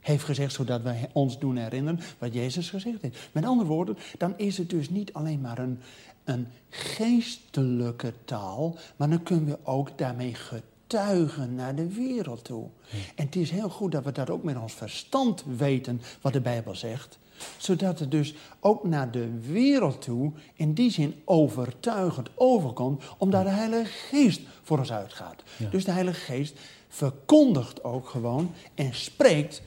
heeft 0.04 0.24
gezegd, 0.24 0.52
zodat 0.52 0.82
wij 0.82 1.08
ons 1.12 1.38
doen 1.38 1.56
herinneren 1.56 2.00
wat 2.18 2.34
Jezus 2.34 2.70
gezegd 2.70 3.02
heeft. 3.02 3.28
Met 3.32 3.44
andere 3.44 3.68
woorden, 3.68 3.96
dan 4.18 4.34
is 4.36 4.58
het 4.58 4.70
dus 4.70 4.90
niet 4.90 5.12
alleen 5.12 5.40
maar 5.40 5.58
een, 5.58 5.78
een 6.24 6.46
geestelijke 6.68 8.12
taal, 8.24 8.76
maar 8.96 9.08
dan 9.08 9.22
kunnen 9.22 9.46
we 9.46 9.58
ook 9.62 9.98
daarmee 9.98 10.34
getuigen 10.34 11.54
naar 11.54 11.74
de 11.74 11.94
wereld 11.94 12.44
toe. 12.44 12.68
En 13.14 13.24
het 13.24 13.36
is 13.36 13.50
heel 13.50 13.70
goed 13.70 13.92
dat 13.92 14.04
we 14.04 14.12
dat 14.12 14.30
ook 14.30 14.42
met 14.42 14.56
ons 14.56 14.72
verstand 14.72 15.44
weten, 15.56 16.00
wat 16.20 16.32
de 16.32 16.40
Bijbel 16.40 16.74
zegt 16.74 17.18
zodat 17.56 17.98
het 17.98 18.10
dus 18.10 18.34
ook 18.60 18.84
naar 18.84 19.10
de 19.10 19.40
wereld 19.40 20.02
toe 20.02 20.32
in 20.54 20.74
die 20.74 20.90
zin 20.90 21.14
overtuigend 21.24 22.28
overkomt, 22.34 23.02
omdat 23.18 23.44
de 23.44 23.50
Heilige 23.50 23.90
Geest 23.90 24.40
voor 24.62 24.78
ons 24.78 24.92
uitgaat. 24.92 25.42
Dus 25.70 25.84
de 25.84 25.90
Heilige 25.90 26.20
Geest 26.20 26.58
verkondigt 26.88 27.84
ook 27.84 28.08
gewoon 28.08 28.50
en 28.74 28.94
spreekt 28.94 29.62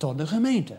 tot 0.00 0.18
de 0.18 0.26
gemeente. 0.26 0.78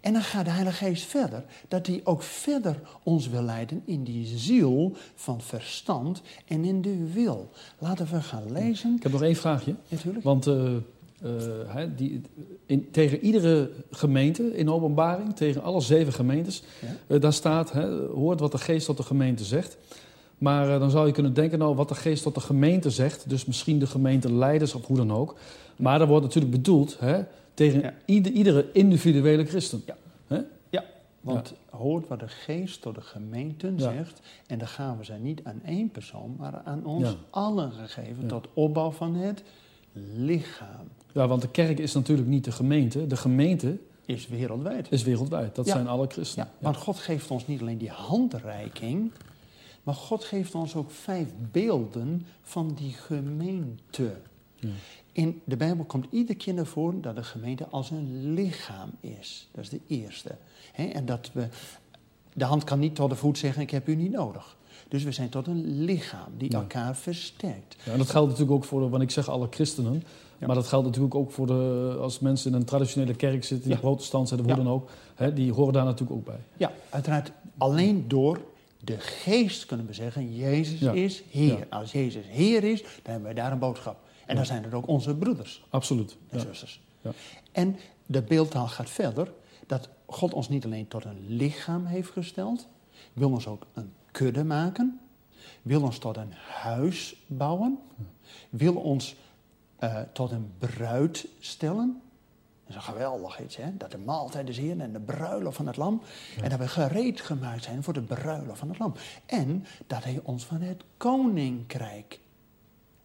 En 0.00 0.12
dan 0.12 0.22
gaat 0.22 0.44
de 0.44 0.50
Heilige 0.50 0.84
Geest 0.84 1.04
verder, 1.04 1.44
dat 1.68 1.86
hij 1.86 2.00
ook 2.04 2.22
verder 2.22 2.80
ons 3.02 3.28
wil 3.28 3.42
leiden 3.42 3.82
in 3.84 4.04
die 4.04 4.26
ziel 4.26 4.96
van 5.14 5.40
verstand 5.40 6.22
en 6.46 6.64
in 6.64 6.82
de 6.82 7.12
wil. 7.12 7.50
Laten 7.78 8.06
we 8.06 8.20
gaan 8.20 8.52
lezen. 8.52 8.94
Ik 8.96 9.02
heb 9.02 9.12
nog 9.12 9.22
één 9.22 9.36
vraagje. 9.36 9.74
Natuurlijk. 9.88 10.24
Want 10.24 10.46
uh, 10.46 10.72
uh, 11.24 11.76
die, 11.96 12.20
in, 12.66 12.90
tegen 12.90 13.20
iedere 13.20 13.70
gemeente 13.90 14.56
in 14.56 14.70
openbaring, 14.70 15.36
tegen 15.36 15.62
alle 15.62 15.80
zeven 15.80 16.12
gemeentes, 16.12 16.62
ja. 16.80 17.14
uh, 17.14 17.20
daar 17.20 17.32
staat, 17.32 17.70
hoort 18.14 18.40
wat 18.40 18.52
de 18.52 18.58
Geest 18.58 18.86
tot 18.86 18.96
de 18.96 19.02
gemeente 19.02 19.44
zegt. 19.44 19.76
Maar 20.38 20.78
dan 20.78 20.90
zou 20.90 21.06
je 21.06 21.12
kunnen 21.12 21.34
denken, 21.34 21.58
nou, 21.58 21.74
wat 21.74 21.88
de 21.88 21.94
Geest 21.94 22.22
tot 22.22 22.34
de 22.34 22.40
gemeente 22.40 22.90
zegt, 22.90 23.28
dus 23.28 23.44
misschien 23.44 23.78
de 23.78 23.86
gemeenteleiders 23.86 24.74
of 24.74 24.86
hoe 24.86 24.96
dan 24.96 25.12
ook. 25.12 25.36
Maar 25.76 25.98
dat 25.98 26.08
wordt 26.08 26.24
natuurlijk 26.24 26.54
bedoeld, 26.54 26.96
hè, 27.00 27.22
tegen 27.54 27.80
ja. 27.80 27.94
ieder, 28.04 28.32
iedere 28.32 28.70
individuele 28.72 29.44
christen. 29.44 29.82
Ja, 29.86 29.96
ja. 30.70 30.84
want 31.20 31.48
ja. 31.48 31.76
hoort 31.78 32.08
wat 32.08 32.20
de 32.20 32.28
geest 32.28 32.82
tot 32.82 32.94
de 32.94 33.00
gemeenten 33.00 33.80
zegt. 33.80 34.20
En 34.46 34.58
dan 34.58 34.68
gaan 34.68 34.98
we 34.98 35.04
ze 35.04 35.12
niet 35.12 35.40
aan 35.44 35.60
één 35.64 35.90
persoon, 35.90 36.34
maar 36.38 36.62
aan 36.64 36.84
ons 36.84 37.16
allen 37.30 37.72
gegeven. 37.72 38.26
Tot 38.26 38.48
opbouw 38.54 38.90
van 38.90 39.14
het 39.14 39.42
lichaam. 40.14 40.88
Ja, 41.12 41.28
want 41.28 41.42
de 41.42 41.50
kerk 41.50 41.78
is 41.78 41.92
natuurlijk 41.92 42.28
niet 42.28 42.44
de 42.44 42.52
gemeente. 42.52 43.06
De 43.06 43.16
gemeente 43.16 43.78
is 44.04 44.28
wereldwijd. 44.28 44.86
Is 44.90 45.02
wereldwijd. 45.02 45.54
Dat 45.54 45.68
zijn 45.68 45.88
alle 45.88 46.06
christenen. 46.06 46.48
Ja, 46.58 46.64
want 46.64 46.76
God 46.76 46.96
geeft 46.96 47.30
ons 47.30 47.46
niet 47.46 47.60
alleen 47.60 47.78
die 47.78 47.90
handreiking. 47.90 49.12
Maar 49.82 49.94
God 49.94 50.24
geeft 50.24 50.54
ons 50.54 50.74
ook 50.76 50.90
vijf 50.90 51.28
beelden 51.50 52.26
van 52.42 52.74
die 52.74 52.92
gemeente. 52.92 54.16
In 55.14 55.42
de 55.44 55.56
Bijbel 55.56 55.84
komt 55.84 56.06
iedere 56.10 56.38
keer 56.38 56.54
naar 56.54 56.66
voren 56.66 57.02
dat 57.02 57.16
de 57.16 57.22
gemeente 57.22 57.66
als 57.66 57.90
een 57.90 58.32
lichaam 58.34 58.90
is. 59.00 59.48
Dat 59.52 59.64
is 59.64 59.70
de 59.70 59.80
eerste. 59.86 60.36
en 60.74 61.06
dat 61.06 61.30
we, 61.32 61.48
de 62.32 62.44
hand 62.44 62.64
kan 62.64 62.78
niet 62.78 62.94
tot 62.94 63.10
de 63.10 63.16
voet 63.16 63.38
zeggen, 63.38 63.62
ik 63.62 63.70
heb 63.70 63.88
u 63.88 63.94
niet 63.94 64.12
nodig. 64.12 64.56
Dus 64.88 65.02
we 65.02 65.12
zijn 65.12 65.28
tot 65.28 65.46
een 65.46 65.84
lichaam 65.84 66.28
die 66.36 66.50
ja. 66.50 66.58
elkaar 66.58 66.96
versterkt. 66.96 67.76
Ja, 67.84 67.92
en 67.92 67.98
dat 67.98 68.10
geldt 68.10 68.28
natuurlijk 68.28 68.54
ook 68.54 68.64
voor, 68.64 68.80
de, 68.80 68.88
want 68.88 69.02
ik 69.02 69.10
zeg 69.10 69.28
alle 69.28 69.46
christenen, 69.50 70.02
ja. 70.38 70.46
maar 70.46 70.56
dat 70.56 70.66
geldt 70.66 70.86
natuurlijk 70.86 71.14
ook 71.14 71.30
voor 71.30 71.46
de, 71.46 71.96
als 72.00 72.18
mensen 72.18 72.50
in 72.50 72.56
een 72.56 72.64
traditionele 72.64 73.14
kerk 73.14 73.44
zitten, 73.44 73.68
die 73.70 73.78
protestant 73.78 74.28
zijn, 74.28 74.40
hoe 74.40 74.54
dan 74.54 74.68
ook, 74.68 74.90
die 75.34 75.52
horen 75.52 75.72
daar 75.72 75.84
natuurlijk 75.84 76.18
ook 76.18 76.24
bij. 76.24 76.40
Ja, 76.56 76.72
uiteraard 76.90 77.32
alleen 77.58 78.08
door 78.08 78.40
de 78.80 78.98
geest 78.98 79.66
kunnen 79.66 79.86
we 79.86 79.92
zeggen, 79.92 80.34
Jezus 80.34 80.80
is 80.80 81.22
Heer. 81.30 81.66
Als 81.70 81.92
Jezus 81.92 82.24
Heer 82.26 82.64
is, 82.64 82.82
dan 82.82 82.90
hebben 83.02 83.22
wij 83.22 83.34
daar 83.34 83.52
een 83.52 83.58
boodschap. 83.58 84.03
En 84.26 84.36
dan 84.36 84.46
zijn 84.46 84.64
er 84.64 84.74
ook 84.74 84.88
onze 84.88 85.16
broeders. 85.16 85.64
Absoluut. 85.70 86.16
En 86.28 86.40
zusters. 86.40 86.80
En 87.52 87.76
de 88.06 88.22
beeldtaal 88.22 88.68
gaat 88.68 88.90
verder, 88.90 89.32
dat 89.66 89.88
God 90.06 90.34
ons 90.34 90.48
niet 90.48 90.64
alleen 90.64 90.88
tot 90.88 91.04
een 91.04 91.24
lichaam 91.26 91.84
heeft 91.84 92.10
gesteld, 92.10 92.68
wil 93.12 93.30
ons 93.30 93.46
ook 93.46 93.66
een 93.72 93.92
kudde 94.10 94.44
maken, 94.44 95.00
wil 95.62 95.82
ons 95.82 95.98
tot 95.98 96.16
een 96.16 96.32
huis 96.32 97.16
bouwen, 97.26 97.78
wil 98.50 98.74
ons 98.74 99.16
uh, 99.80 100.00
tot 100.12 100.30
een 100.30 100.52
bruid 100.58 101.26
stellen. 101.40 102.02
Dat 102.66 102.68
is 102.68 102.74
een 102.74 102.92
geweldig 102.92 103.40
iets, 103.40 103.56
hè? 103.56 103.76
Dat 103.76 103.90
de 103.90 103.98
maaltijd 103.98 104.48
is 104.48 104.58
hier 104.58 104.80
en 104.80 104.92
de 104.92 105.00
bruiloft 105.00 105.56
van 105.56 105.66
het 105.66 105.76
lam. 105.76 106.02
En 106.42 106.50
dat 106.50 106.58
we 106.58 106.68
gereed 106.68 107.20
gemaakt 107.20 107.64
zijn 107.64 107.82
voor 107.82 107.92
de 107.92 108.02
bruiloft 108.02 108.58
van 108.58 108.68
het 108.68 108.78
lam. 108.78 108.94
En 109.26 109.66
dat 109.86 110.04
hij 110.04 110.20
ons 110.22 110.44
van 110.44 110.60
het 110.60 110.84
koninkrijk 110.96 112.20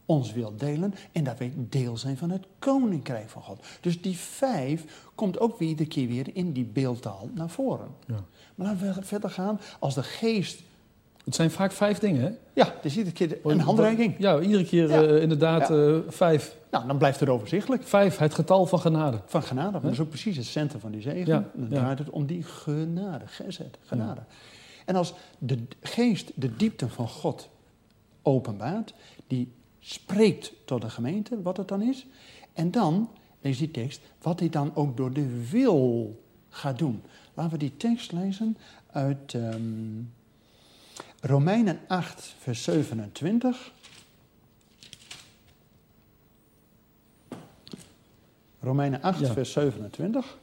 ons 0.10 0.34
wil 0.34 0.54
delen 0.58 0.94
en 1.12 1.24
dat 1.24 1.38
wij 1.38 1.52
deel 1.56 1.98
zijn 1.98 2.18
van 2.18 2.30
het 2.30 2.46
koninkrijk 2.60 3.30
van 3.30 3.42
God. 3.42 3.66
Dus 3.82 4.02
die 4.02 4.18
vijf 4.18 5.10
komt 5.16 5.40
ook 5.40 5.60
weer 5.60 5.70
iedere 5.70 5.90
keer 5.90 6.08
weer 6.08 6.28
in 6.34 6.52
die 6.52 6.66
beeldtaal 6.66 7.30
naar 7.34 7.50
voren. 7.50 7.88
Ja. 8.08 8.24
Maar 8.56 8.68
laten 8.68 8.96
we 8.96 9.04
verder 9.04 9.30
gaan. 9.30 9.60
Als 9.80 9.96
de 9.96 10.04
geest 10.04 10.62
het 11.24 11.36
zijn 11.36 11.52
vaak 11.52 11.72
vijf 11.72 12.00
dingen, 12.00 12.22
hè? 12.22 12.32
Ja, 12.54 12.74
dus 12.82 12.98
iedere 12.98 13.16
keer 13.16 13.38
een 13.44 13.60
handreiking. 13.60 14.16
Ja, 14.18 14.40
iedere 14.40 14.66
keer 14.66 14.90
ja. 14.90 15.04
Uh, 15.04 15.22
inderdaad 15.22 15.68
ja. 15.68 15.76
uh, 15.76 15.98
vijf. 16.08 16.56
Nou, 16.72 16.88
dan 16.88 16.98
blijft 16.98 17.20
het 17.20 17.30
overzichtelijk. 17.30 17.84
Vijf, 17.84 18.18
het 18.18 18.34
getal 18.34 18.66
van 18.66 18.80
genade. 18.80 19.22
Van 19.26 19.44
genade, 19.44 19.80
dat 19.80 19.92
is 19.92 20.00
ook 20.00 20.10
precies 20.10 20.38
het 20.38 20.46
centrum 20.46 20.82
van 20.82 20.92
die 20.92 21.02
zegen. 21.02 21.26
Ja. 21.26 21.50
Dan 21.54 21.70
draait 21.70 22.00
het 22.00 22.10
om 22.10 22.26
die 22.26 22.44
genade, 22.44 23.28
gezet, 23.28 23.78
genade. 23.86 24.22
En 24.86 24.96
als 24.96 25.14
de 25.38 25.58
geest 25.82 26.32
de 26.36 26.56
diepte 26.56 26.90
van 26.90 27.08
God 27.08 27.50
openbaart, 28.22 28.94
die 29.28 29.52
spreekt 29.80 30.54
tot 30.66 30.82
de 30.82 30.90
gemeente, 30.90 31.42
wat 31.42 31.58
het 31.58 31.68
dan 31.68 31.82
is. 31.82 32.06
En 32.54 32.72
dan, 32.72 33.10
lees 33.42 33.58
die 33.58 33.72
tekst, 33.72 34.02
wat 34.22 34.40
hij 34.40 34.50
dan 34.50 34.76
ook 34.76 34.98
door 34.98 35.14
de 35.14 35.48
wil 35.50 36.20
gaat 36.50 36.78
doen. 36.78 37.02
Laten 37.34 37.52
we 37.52 37.58
die 37.58 37.78
tekst 37.78 38.12
lezen 38.12 38.58
uit 38.92 39.34
um, 39.34 40.14
Romeinen 41.22 41.80
8, 41.88 42.34
vers 42.40 42.64
27. 42.64 43.72
Romeinen 48.60 49.02
8, 49.02 49.20
ja. 49.20 49.34
vers 49.34 49.52
27. 49.52 50.38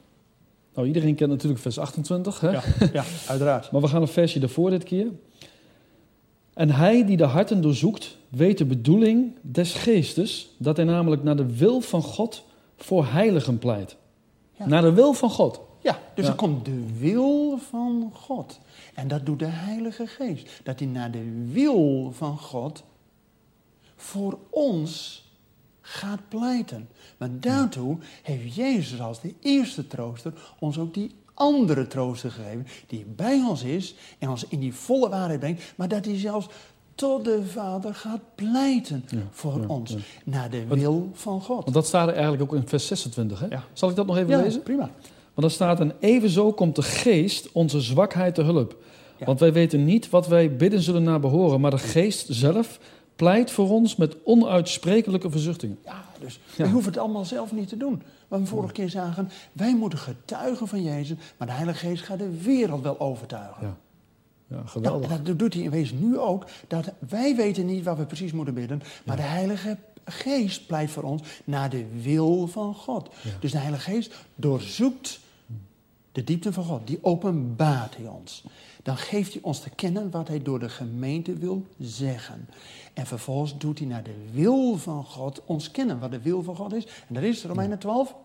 Nou, 0.73 0.87
iedereen 0.87 1.15
kent 1.15 1.29
natuurlijk 1.29 1.61
vers 1.61 1.79
28, 1.79 2.39
hè? 2.39 2.49
Ja, 2.49 2.63
ja 2.93 3.03
uiteraard. 3.27 3.69
maar 3.71 3.81
we 3.81 3.87
gaan 3.87 4.01
een 4.01 4.07
versje 4.07 4.39
ervoor 4.39 4.69
dit 4.69 4.83
keer. 4.83 5.07
En 6.53 6.69
hij 6.69 7.05
die 7.05 7.17
de 7.17 7.23
harten 7.23 7.61
doorzoekt, 7.61 8.16
weet 8.29 8.57
de 8.57 8.65
bedoeling 8.65 9.33
des 9.41 9.73
geestes, 9.73 10.55
dat 10.57 10.77
hij 10.77 10.85
namelijk 10.85 11.23
naar 11.23 11.35
de 11.35 11.55
wil 11.57 11.81
van 11.81 12.01
God 12.01 12.43
voor 12.77 13.05
heiligen 13.05 13.59
pleit. 13.59 13.95
Ja. 14.57 14.67
Naar 14.67 14.81
de 14.81 14.93
wil 14.93 15.13
van 15.13 15.29
God. 15.29 15.59
Ja, 15.81 15.99
dus 16.15 16.25
ja. 16.25 16.31
er 16.31 16.37
komt 16.37 16.65
de 16.65 16.85
wil 16.99 17.57
van 17.57 18.11
God. 18.13 18.59
En 18.93 19.07
dat 19.07 19.25
doet 19.25 19.39
de 19.39 19.45
Heilige 19.45 20.07
Geest. 20.07 20.49
Dat 20.63 20.79
hij 20.79 20.87
naar 20.87 21.11
de 21.11 21.45
wil 21.51 22.11
van 22.11 22.37
God 22.37 22.83
voor 23.95 24.37
ons 24.49 25.25
gaat 25.81 26.19
pleiten. 26.27 26.89
Maar 27.17 27.39
daartoe 27.39 27.97
heeft 28.23 28.55
Jezus 28.55 28.99
als 29.01 29.21
de 29.21 29.33
eerste 29.39 29.87
trooster 29.87 30.33
ons 30.59 30.79
ook 30.79 30.93
die 30.93 31.11
andere 31.33 31.87
trooster 31.87 32.31
gegeven. 32.31 32.67
Die 32.87 33.05
bij 33.05 33.43
ons 33.47 33.63
is 33.63 33.95
en 34.19 34.29
ons 34.29 34.47
in 34.47 34.59
die 34.59 34.73
volle 34.73 35.09
waarheid 35.09 35.39
brengt. 35.39 35.73
Maar 35.75 35.87
dat 35.87 36.05
hij 36.05 36.17
zelfs 36.17 36.47
tot 36.97 37.25
de 37.25 37.45
Vader 37.45 37.95
gaat 37.95 38.19
pleiten 38.35 39.03
ja, 39.07 39.17
voor 39.31 39.61
ja, 39.61 39.67
ons. 39.67 39.91
Ja. 39.91 39.97
Naar 40.23 40.49
de 40.49 40.65
wil 40.67 41.09
van 41.13 41.41
God. 41.41 41.63
Want 41.63 41.73
dat 41.73 41.87
staat 41.87 42.07
er 42.07 42.13
eigenlijk 42.13 42.43
ook 42.43 42.59
in 42.59 42.67
vers 42.67 42.87
26. 42.87 43.39
Hè? 43.39 43.47
Zal 43.73 43.89
ik 43.89 43.95
dat 43.95 44.05
nog 44.05 44.17
even 44.17 44.29
ja, 44.29 44.41
lezen? 44.41 44.63
prima. 44.63 44.89
Want 45.33 45.41
dan 45.41 45.49
staat 45.49 45.79
en 45.79 45.93
evenzo 45.99 46.51
komt 46.51 46.75
de 46.75 46.81
geest 46.81 47.51
onze 47.51 47.81
zwakheid 47.81 48.35
te 48.35 48.41
hulp. 48.41 48.75
Want 49.25 49.39
wij 49.39 49.53
weten 49.53 49.85
niet 49.85 50.09
wat 50.09 50.27
wij 50.27 50.55
bidden 50.55 50.81
zullen 50.81 51.03
naar 51.03 51.19
behoren, 51.19 51.61
maar 51.61 51.71
de 51.71 51.77
geest 51.77 52.27
zelf 52.29 52.79
pleit 53.15 53.51
voor 53.51 53.69
ons 53.69 53.95
met 53.95 54.15
onuitsprekelijke 54.23 55.29
verzuchtingen. 55.29 55.77
Ja, 55.85 56.03
dus 56.19 56.39
wij 56.55 56.69
hoeven 56.69 56.91
het 56.91 57.01
allemaal 57.01 57.25
zelf 57.25 57.51
niet 57.51 57.69
te 57.69 57.77
doen. 57.77 58.01
Wat 58.27 58.39
we 58.39 58.45
vorige 58.45 58.73
keer 58.73 58.89
zagen, 58.89 59.29
wij 59.51 59.75
moeten 59.75 59.99
getuigen 59.99 60.67
van 60.67 60.83
Jezus, 60.83 61.17
maar 61.37 61.47
de 61.47 61.53
Heilige 61.53 61.87
Geest 61.87 62.03
gaat 62.03 62.19
de 62.19 62.41
wereld 62.41 62.83
wel 62.83 62.99
overtuigen. 62.99 63.77
Ja. 64.47 64.61
Geweldig. 64.65 65.09
Ja, 65.09 65.17
dat 65.17 65.39
doet 65.39 65.53
hij 65.53 65.63
in 65.63 65.69
wezen 65.69 65.99
nu 65.99 66.17
ook. 66.17 66.45
Dat 66.67 66.93
wij 67.09 67.35
weten 67.35 67.65
niet 67.65 67.83
wat 67.83 67.97
we 67.97 68.05
precies 68.05 68.31
moeten 68.31 68.53
bidden, 68.53 68.81
maar 69.05 69.17
ja. 69.17 69.23
de 69.23 69.29
Heilige 69.29 69.77
Geest 70.05 70.67
pleit 70.67 70.89
voor 70.89 71.03
ons 71.03 71.21
naar 71.43 71.69
de 71.69 71.85
wil 72.01 72.47
van 72.47 72.75
God. 72.75 73.09
Ja. 73.21 73.29
Dus 73.39 73.51
de 73.51 73.57
Heilige 73.57 73.91
Geest 73.91 74.15
doorzoekt 74.35 75.19
de 76.11 76.23
diepte 76.23 76.53
van 76.53 76.63
God, 76.63 76.87
die 76.87 76.99
openbaart 77.01 77.97
hij 77.97 78.07
ons. 78.07 78.43
Dan 78.83 78.97
geeft 78.97 79.33
hij 79.33 79.41
ons 79.41 79.59
te 79.59 79.69
kennen 79.69 80.11
wat 80.11 80.27
hij 80.27 80.41
door 80.41 80.59
de 80.59 80.69
gemeente 80.69 81.33
wil 81.33 81.65
zeggen. 81.79 82.49
En 82.93 83.05
vervolgens 83.05 83.57
doet 83.57 83.79
hij 83.79 83.87
naar 83.87 84.03
de 84.03 84.15
wil 84.31 84.77
van 84.77 85.03
God 85.03 85.41
ons 85.45 85.71
kennen 85.71 85.99
wat 85.99 86.11
de 86.11 86.21
wil 86.21 86.43
van 86.43 86.55
God 86.55 86.73
is. 86.73 86.85
En 87.07 87.13
dat 87.13 87.23
is 87.23 87.43
Romeinen 87.43 87.79
12. 87.79 88.15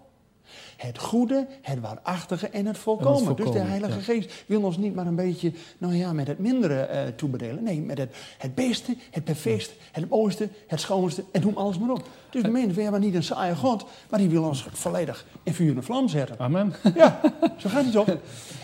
Het 0.76 0.99
goede, 0.99 1.47
het 1.62 1.80
waarachtige 1.80 2.49
en 2.49 2.66
het 2.66 2.78
volkomen. 2.78 3.21
En 3.21 3.28
het 3.28 3.37
dus 3.37 3.50
de 3.50 3.59
Heilige 3.59 3.97
ja. 3.97 4.02
Geest 4.02 4.44
wil 4.47 4.62
ons 4.62 4.76
niet 4.76 4.94
maar 4.94 5.06
een 5.06 5.14
beetje, 5.14 5.52
nou 5.78 5.94
ja, 5.94 6.12
met 6.12 6.26
het 6.26 6.38
mindere 6.38 6.80
eh, 6.80 7.09
toebedelen. 7.16 7.62
Nee, 7.62 7.80
met 7.80 7.99
het, 7.99 8.16
het 8.38 8.54
beste, 8.54 8.97
het 9.11 9.25
perfectste, 9.25 9.75
het 9.92 10.09
mooiste, 10.09 10.49
het 10.66 10.80
schoonste 10.80 11.25
en 11.32 11.40
noem 11.40 11.56
alles 11.56 11.78
maar 11.78 11.90
op. 11.90 12.09
Dus 12.30 12.42
we 12.42 12.49
menen, 12.49 12.75
we 12.75 12.82
hebben 12.82 13.00
niet 13.00 13.14
een 13.14 13.23
saaie 13.23 13.56
God, 13.56 13.85
maar 14.11 14.18
die 14.18 14.28
wil 14.28 14.42
ons 14.42 14.66
volledig 14.73 15.26
in 15.42 15.54
vuur 15.54 15.76
en 15.76 15.85
vlam 15.85 16.09
zetten. 16.09 16.38
Amen. 16.38 16.75
Ja, 16.94 17.21
zo 17.61 17.68
gaat 17.68 17.85
het 17.85 17.92
toch? 17.92 18.16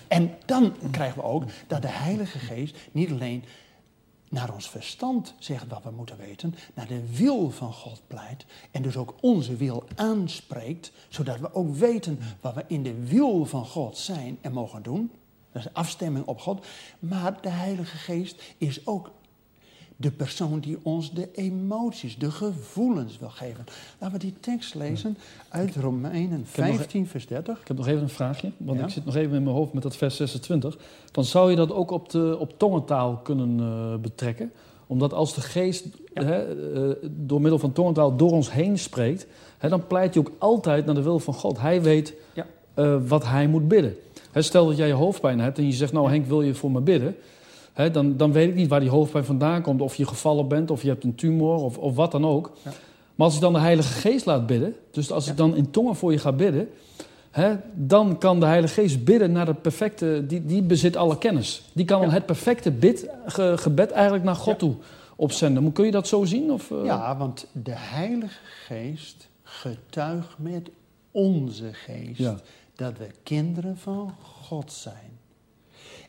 En 0.09 0.35
dan 0.45 0.75
krijgen 0.90 1.21
we 1.21 1.26
ook 1.26 1.45
dat 1.66 1.83
de 1.83 1.88
Heilige 1.88 2.38
Geest 2.38 2.76
niet 2.92 3.11
alleen 3.11 3.45
naar 4.30 4.52
ons 4.52 4.70
verstand 4.70 5.35
zegt 5.38 5.68
wat 5.68 5.82
we 5.82 5.90
moeten 5.90 6.16
weten, 6.16 6.54
naar 6.75 6.87
de 6.87 7.16
wil 7.16 7.50
van 7.50 7.73
God 7.73 8.02
pleit 8.06 8.47
en 8.70 8.82
dus 8.82 8.97
ook 8.97 9.14
onze 9.20 9.56
wil 9.56 9.85
aanspreekt, 9.94 10.92
zodat 11.08 11.40
we 11.40 11.54
ook 11.54 11.75
weten 11.75 12.18
wat 12.40 12.54
we 12.54 12.64
in 12.66 12.82
de 12.82 13.04
wil 13.04 13.44
van 13.44 13.66
God 13.66 13.99
zijn 13.99 14.38
en 14.40 14.52
mogen 14.52 14.82
doen. 14.82 15.11
Dat 15.52 15.64
is 15.64 15.73
afstemming 15.73 16.26
op 16.26 16.40
God. 16.40 16.66
Maar 16.99 17.40
de 17.40 17.49
Heilige 17.49 17.97
Geest 17.97 18.42
is 18.58 18.87
ook 18.87 19.11
de 20.00 20.11
persoon 20.11 20.59
die 20.61 20.78
ons 20.83 21.12
de 21.12 21.28
emoties, 21.35 22.19
de 22.19 22.31
gevoelens 22.31 23.19
wil 23.19 23.28
geven. 23.28 23.64
Laten 23.99 24.19
we 24.19 24.25
die 24.25 24.35
tekst 24.40 24.75
lezen 24.75 25.17
uit 25.49 25.76
Romeinen 25.76 26.31
heb 26.31 26.67
nog- 26.67 26.76
15, 26.76 27.07
vers 27.07 27.26
30. 27.26 27.61
Ik 27.61 27.69
heb 27.69 27.76
nog 27.76 27.87
even 27.87 28.02
een 28.02 28.09
vraagje, 28.09 28.50
want 28.57 28.78
Ja. 28.78 28.85
ik 28.85 28.90
zit 28.90 29.05
nog 29.05 29.14
even 29.17 29.37
in 29.37 29.43
mijn 29.43 29.57
hoofd 29.57 29.73
met 29.73 29.83
dat 29.83 29.97
vers 29.97 30.17
26. 30.17 30.78
Dan 31.12 31.25
zou 31.25 31.50
je 31.50 31.57
dat 31.57 31.73
ook 31.73 31.90
op, 31.90 32.11
de, 32.11 32.37
op 32.38 32.59
tongentaal 32.59 33.17
kunnen 33.17 33.61
eh, 33.61 33.95
betrekken. 34.00 34.52
Omdat 34.87 35.12
als 35.12 35.35
de 35.35 35.40
geest 35.40 35.87
Ja. 36.14 36.23
hè, 36.25 36.38
eh, 36.90 36.97
door 37.11 37.40
middel 37.40 37.59
van 37.59 37.73
tongentaal 37.73 38.17
door 38.17 38.31
ons 38.31 38.52
heen 38.52 38.78
spreekt, 38.78 39.26
hè, 39.59 39.69
dan 39.69 39.87
pleit 39.87 40.14
hij 40.14 40.23
ook 40.23 40.33
altijd 40.38 40.87
naar 40.87 40.95
de 40.95 41.02
wil 41.02 41.19
van 41.19 41.35
God. 41.35 41.61
Hij 41.61 41.83
weet 41.83 42.14
Ja. 42.35 42.47
eh, 42.75 42.97
wat 43.09 43.25
hij 43.26 43.47
moet 43.49 43.69
bidden. 43.69 43.97
Hè, 44.33 44.43
stel 44.43 44.67
dat 44.67 44.76
jij 44.76 44.87
je 44.87 44.93
hoofdpijn 44.93 45.40
hebt 45.40 45.59
en 45.59 45.67
je 45.67 45.73
zegt, 45.73 45.93
nou 45.93 46.09
Henk, 46.09 46.26
wil 46.26 46.43
je 46.43 46.55
voor 46.55 46.71
me 46.71 46.81
bidden? 46.81 47.17
Hè, 47.78 47.90
dan, 47.90 48.16
dan 48.16 48.32
weet 48.32 48.49
ik 48.49 48.54
niet 48.54 48.68
waar 48.68 48.80
die 48.80 48.88
hoofdpijn 48.88 49.25
vandaan 49.25 49.62
komt. 49.62 49.80
Of 49.80 49.94
je 49.94 50.06
gevallen 50.06 50.49
bent, 50.49 50.70
of 50.70 50.82
je 50.82 50.88
hebt 50.88 51.04
een 51.04 51.14
tumor, 51.14 51.54
of, 51.56 51.78
of 51.78 51.94
wat 51.94 52.11
dan 52.11 52.26
ook. 52.26 52.52
Ja. 52.64 52.70
Maar 53.14 53.26
als 53.26 53.35
ik 53.35 53.40
dan 53.40 53.52
de 53.52 53.58
Heilige 53.58 53.92
Geest 53.92 54.26
laat 54.26 54.47
bidden, 54.47 54.75
dus 54.90 55.11
als 55.12 55.28
ik 55.28 55.37
dan 55.37 55.56
in 55.56 55.70
tongen 55.70 55.97
voor 55.97 56.12
je 56.12 56.18
ga 56.18 56.32
bidden, 56.32 56.68
hè, 57.30 57.54
dan 57.75 58.18
kan 58.18 58.40
de 58.40 58.47
Heilige 58.47 58.75
Geest 58.75 59.04
bidden 59.04 59.32
naar 59.32 59.47
de 59.47 59.54
perfecte, 59.54 60.25
die, 60.26 60.44
die 60.44 60.62
bezit 60.62 60.97
alle 60.97 61.18
kennis. 61.18 61.62
Die 61.73 61.85
kan 61.85 62.00
Ja. 62.00 62.11
het 62.11 62.26
perfecte 62.26 62.70
bid, 62.70 63.08
ge- 63.26 63.54
gebed 63.56 63.90
eigenlijk 63.90 64.25
naar 64.25 64.35
God 64.37 64.58
toe 64.58 64.75
opzenden. 65.16 65.73
Kun 65.73 65.85
je 65.85 65.90
dat 65.90 66.08
zo 66.08 66.25
zien? 66.25 66.52
Of, 66.52 66.70
eh? 66.70 66.85
Ja, 66.85 67.16
want 67.16 67.47
de 67.52 67.75
Heilige 67.75 68.38
Geest 68.66 69.28
getuigt 69.42 70.35
met 70.38 70.68
onze 71.11 71.73
geest 71.73 72.18
Ja. 72.18 72.37
dat 72.76 72.92
we 72.99 73.06
kinderen 73.23 73.76
van 73.76 74.14
God 74.23 74.73
zijn. 74.73 75.17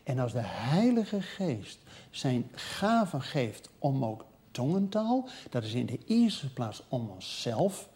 En 0.09 0.19
als 0.19 0.33
de 0.33 0.43
Heilige 0.43 1.21
Geest 1.21 1.79
zijn 2.09 2.49
gaven 2.51 3.21
geeft 3.21 3.69
om 3.79 4.05
ook 4.05 4.25
tongentaal, 4.51 5.27
dat 5.49 5.63
is 5.63 5.73
in 5.73 5.85
de 5.85 5.99
eerste 6.05 6.53
plaats 6.53 6.83
om 6.87 7.09
onszelf 7.09 7.89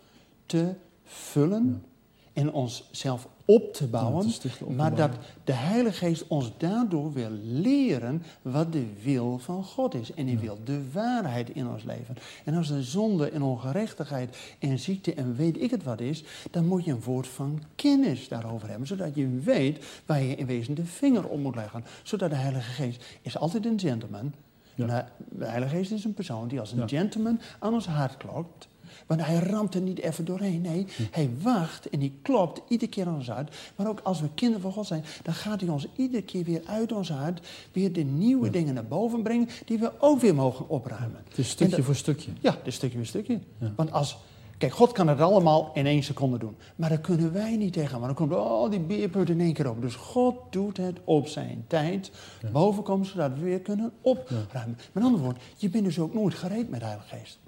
te 0.45 0.75
vullen 1.03 1.85
en 2.33 2.51
onszelf 2.51 3.27
op 3.45 3.73
te 3.73 3.87
bouwen. 3.87 4.27
Ja, 4.27 4.73
maar 4.75 4.95
dat 4.95 5.11
de 5.43 5.53
Heilige 5.53 5.97
Geest 5.97 6.27
ons 6.27 6.51
daardoor 6.57 7.13
wil 7.13 7.29
leren 7.43 8.23
wat 8.41 8.71
de 8.71 8.85
wil 9.03 9.37
van 9.37 9.63
God 9.63 9.93
is. 9.93 10.13
En 10.13 10.25
die 10.25 10.37
wil 10.37 10.57
de 10.63 10.91
waarheid 10.91 11.49
in 11.49 11.67
ons 11.67 11.83
leven. 11.83 12.15
En 12.45 12.55
als 12.55 12.69
er 12.69 12.83
zonde 12.83 13.29
en 13.29 13.41
ongerechtigheid 13.41 14.37
en 14.59 14.79
ziekte 14.79 15.13
en 15.13 15.35
weet 15.35 15.61
ik 15.61 15.71
het 15.71 15.83
wat 15.83 16.01
is, 16.01 16.23
dan 16.51 16.65
moet 16.65 16.85
je 16.85 16.91
een 16.91 17.01
woord 17.01 17.27
van 17.27 17.61
kennis 17.75 18.27
daarover 18.27 18.69
hebben. 18.69 18.87
Zodat 18.87 19.15
je 19.15 19.27
weet 19.27 19.85
waar 20.05 20.21
je 20.21 20.35
in 20.35 20.45
wezen 20.45 20.73
de 20.73 20.85
vinger 20.85 21.27
op 21.27 21.39
moet 21.39 21.55
leggen. 21.55 21.83
Zodat 22.03 22.29
de 22.29 22.35
Heilige 22.35 22.71
Geest 22.71 23.03
is 23.21 23.37
altijd 23.37 23.65
een 23.65 23.79
gentleman. 23.79 24.33
Ja. 24.75 25.09
De 25.29 25.45
Heilige 25.45 25.75
Geest 25.75 25.91
is 25.91 26.03
een 26.03 26.13
persoon 26.13 26.47
die 26.47 26.59
als 26.59 26.71
een 26.71 26.89
gentleman 26.89 27.39
aan 27.59 27.73
ons 27.73 27.87
hart 27.87 28.17
klopt. 28.17 28.67
Want 29.07 29.25
hij 29.25 29.35
ramt 29.35 29.75
er 29.75 29.81
niet 29.81 29.99
even 29.99 30.25
doorheen. 30.25 30.61
Nee, 30.61 30.85
hij 31.11 31.29
wacht 31.41 31.89
en 31.89 31.99
die 31.99 32.19
klopt 32.21 32.61
iedere 32.67 32.91
keer 32.91 33.07
aan 33.07 33.15
ons 33.15 33.27
hart. 33.29 33.55
Maar 33.75 33.87
ook 33.87 33.99
als 34.03 34.21
we 34.21 34.27
kinderen 34.33 34.61
van 34.61 34.71
God 34.71 34.87
zijn, 34.87 35.03
dan 35.23 35.33
gaat 35.33 35.61
hij 35.61 35.69
ons 35.69 35.87
iedere 35.95 36.23
keer 36.23 36.43
weer 36.43 36.61
uit 36.65 36.91
ons 36.91 37.09
hart 37.09 37.47
weer 37.71 37.93
de 37.93 38.03
nieuwe 38.03 38.49
dingen 38.49 38.73
naar 38.73 38.85
boven 38.85 39.23
brengen 39.23 39.49
die 39.65 39.77
we 39.79 39.91
ook 39.99 40.19
weer 40.19 40.35
mogen 40.35 40.69
opruimen. 40.69 41.23
Is 41.35 41.49
stukje 41.49 41.75
dat- 41.75 41.85
voor 41.85 41.95
stukje. 41.95 42.31
Ja, 42.39 42.57
dus 42.63 42.75
stukje 42.75 42.97
bij 42.97 43.05
stukje. 43.05 43.39
Ja. 43.57 43.71
Want 43.75 43.91
als, 43.91 44.17
kijk, 44.57 44.73
God 44.73 44.91
kan 44.91 45.07
het 45.07 45.19
allemaal 45.21 45.71
in 45.73 45.85
één 45.85 46.03
seconde 46.03 46.37
doen. 46.37 46.55
Maar 46.75 46.89
dat 46.89 47.01
kunnen 47.01 47.33
wij 47.33 47.55
niet 47.55 47.73
tegen. 47.73 47.97
Maar 47.97 48.07
dan 48.07 48.15
komt 48.15 48.33
al 48.33 48.69
die 48.69 48.79
beerput 48.79 49.29
in 49.29 49.39
één 49.41 49.53
keer 49.53 49.69
op. 49.69 49.81
Dus 49.81 49.95
God 49.95 50.35
doet 50.49 50.77
het 50.77 50.97
op 51.03 51.27
zijn 51.27 51.63
tijd 51.67 52.11
bovenkomen, 52.51 53.05
zodat 53.05 53.33
we 53.33 53.39
weer 53.39 53.59
kunnen 53.59 53.91
opruimen. 54.01 54.77
Met 54.91 55.03
andere 55.03 55.23
woorden, 55.23 55.41
je 55.57 55.69
bent 55.69 55.83
dus 55.83 55.99
ook 55.99 56.13
nooit 56.13 56.33
gereed 56.33 56.69
met 56.69 56.79
de 56.79 56.85
Heilige 56.85 57.15
Geest. 57.15 57.39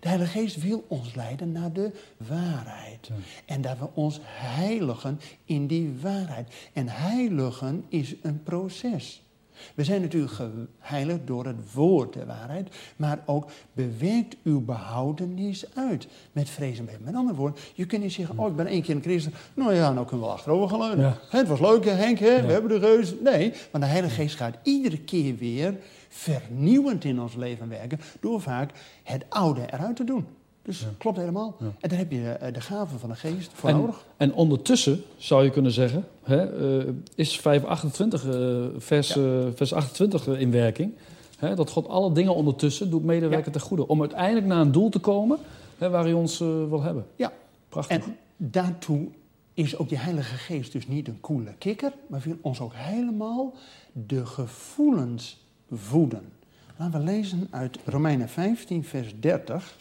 De 0.00 0.08
Heilige 0.08 0.38
Geest 0.38 0.62
wil 0.62 0.84
ons 0.88 1.14
leiden 1.14 1.52
naar 1.52 1.72
de 1.72 1.90
waarheid. 2.16 3.10
En 3.44 3.60
dat 3.60 3.78
we 3.78 3.88
ons 3.94 4.20
heiligen 4.24 5.20
in 5.44 5.66
die 5.66 5.94
waarheid. 6.00 6.54
En 6.72 6.88
heiligen 6.88 7.84
is 7.88 8.14
een 8.22 8.42
proces. 8.42 9.22
We 9.74 9.84
zijn 9.84 10.00
natuurlijk 10.00 10.32
geheiligd 10.80 11.26
door 11.26 11.46
het 11.46 11.72
woord 11.72 12.12
der 12.12 12.26
waarheid, 12.26 12.68
maar 12.96 13.18
ook 13.26 13.50
bewerkt 13.72 14.36
uw 14.42 14.60
behoudenis 14.60 15.64
uit 15.74 16.06
met 16.32 16.50
vrees 16.50 16.78
en 16.78 16.84
beven. 16.84 17.04
Met 17.04 17.14
andere 17.14 17.36
woorden, 17.36 17.60
je 17.74 17.86
kunt 17.86 18.02
niet 18.02 18.12
zeggen, 18.12 18.38
oh 18.38 18.48
ik 18.48 18.56
ben 18.56 18.66
één 18.66 18.82
keer 18.82 18.94
een 18.94 19.02
christen, 19.02 19.32
nou 19.54 19.74
ja, 19.74 19.92
nou 19.92 20.06
kunnen 20.06 20.20
we 20.20 20.26
wel 20.26 20.32
achterover 20.34 20.68
gaan 20.68 20.78
leunen. 20.78 21.04
Ja. 21.04 21.18
Hè, 21.30 21.38
Het 21.38 21.48
was 21.48 21.60
leuk 21.60 21.84
hè 21.84 21.90
Henk, 21.90 22.18
hè? 22.18 22.34
Ja. 22.34 22.46
we 22.46 22.52
hebben 22.52 22.80
de 22.80 22.86
reus. 22.86 23.14
Nee, 23.22 23.52
want 23.70 23.84
de 23.84 23.90
Heilige 23.90 24.14
Geest 24.14 24.36
gaat 24.36 24.56
iedere 24.62 24.98
keer 24.98 25.36
weer 25.36 25.74
vernieuwend 26.14 27.04
in 27.04 27.20
ons 27.20 27.34
leven 27.34 27.68
werken, 27.68 28.00
door 28.20 28.40
vaak 28.40 28.70
het 29.02 29.24
oude 29.28 29.60
eruit 29.72 29.96
te 29.96 30.04
doen. 30.04 30.26
Dus 30.62 30.86
klopt 30.98 31.16
helemaal. 31.16 31.56
Ja. 31.60 31.72
En 31.80 31.88
daar 31.88 31.98
heb 31.98 32.10
je 32.10 32.30
eh, 32.30 32.52
de 32.52 32.60
gaven 32.60 32.98
van 32.98 33.08
de 33.08 33.14
geest 33.14 33.50
voor 33.54 33.68
En, 33.68 33.76
nodig. 33.76 34.04
en 34.16 34.34
ondertussen 34.34 35.02
zou 35.16 35.44
je 35.44 35.50
kunnen 35.50 35.72
zeggen, 35.72 36.04
hè, 36.22 36.78
eh, 36.80 36.92
is 37.14 37.40
528, 37.40 38.26
eh, 38.26 38.64
vers, 38.76 39.16
eh, 39.16 39.46
vers 39.54 39.72
28 39.72 40.26
in 40.26 40.50
werking. 40.50 40.92
Hè, 41.38 41.54
dat 41.54 41.70
God 41.70 41.88
alle 41.88 42.12
dingen 42.12 42.34
ondertussen 42.34 42.90
doet 42.90 43.04
medewerken 43.04 43.52
ten 43.52 43.60
goede. 43.60 43.88
Om 43.88 44.00
uiteindelijk 44.00 44.46
naar 44.46 44.60
een 44.60 44.72
doel 44.72 44.88
te 44.88 44.98
komen 44.98 45.38
hè, 45.78 45.90
waar 45.90 46.02
hij 46.02 46.12
ons 46.12 46.38
wil 46.38 46.82
hebben. 46.82 47.06
Ja, 47.16 47.32
Prachtig. 47.68 47.96
En 47.96 48.16
daartoe 48.36 49.08
is 49.54 49.76
ook 49.76 49.88
die 49.88 49.98
Heilige 49.98 50.34
Geest 50.34 50.72
dus 50.72 50.88
niet 50.88 51.08
een 51.08 51.20
koele 51.20 51.54
kikker, 51.58 51.92
maar 52.06 52.20
wil 52.20 52.36
ons 52.40 52.60
ook 52.60 52.72
helemaal 52.74 53.54
de 53.92 54.26
gevoelens 54.26 55.43
voeden. 55.70 56.32
Laten 56.76 57.00
we 57.00 57.04
lezen 57.04 57.48
uit 57.50 57.78
Romeinen 57.84 58.28
15, 58.28 58.84
vers 58.84 59.14
30. 59.20 59.76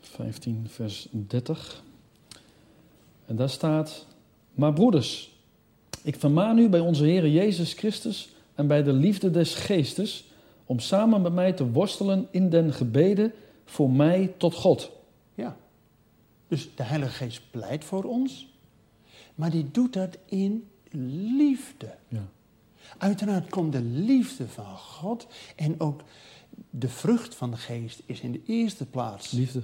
15, 0.00 0.66
vers 0.68 1.08
30. 1.10 1.82
En 3.26 3.36
daar 3.36 3.50
staat: 3.50 4.06
Maar 4.54 4.72
broeders, 4.72 5.36
ik 6.02 6.16
vermaan 6.16 6.58
u 6.58 6.68
bij 6.68 6.80
onze 6.80 7.04
Heer 7.04 7.28
Jezus 7.28 7.72
Christus 7.72 8.28
en 8.54 8.66
bij 8.66 8.82
de 8.82 8.92
liefde 8.92 9.30
des 9.30 9.54
Geestes 9.54 10.24
om 10.66 10.78
samen 10.78 11.22
met 11.22 11.32
mij 11.32 11.52
te 11.52 11.70
worstelen 11.70 12.28
in 12.30 12.50
den 12.50 12.72
gebeden 12.72 13.32
voor 13.64 13.90
mij 13.90 14.34
tot 14.36 14.54
God. 14.54 14.90
Ja. 15.34 15.56
Dus 16.48 16.68
de 16.74 16.82
Heilige 16.82 17.12
Geest 17.12 17.42
pleit 17.50 17.84
voor 17.84 18.04
ons, 18.04 18.48
maar 19.34 19.50
die 19.50 19.70
doet 19.70 19.92
dat 19.92 20.18
in 20.24 20.68
liefde. 21.36 21.94
Ja. 22.08 22.28
Uiteraard 22.98 23.50
komt 23.50 23.72
de 23.72 23.82
liefde 23.82 24.48
van 24.48 24.76
God 24.78 25.26
en 25.56 25.80
ook 25.80 26.00
de 26.70 26.88
vrucht 26.88 27.34
van 27.34 27.50
de 27.50 27.56
geest 27.56 28.02
is 28.06 28.20
in 28.20 28.32
de 28.32 28.40
eerste 28.46 28.86
plaats 28.86 29.30
Liefde. 29.30 29.62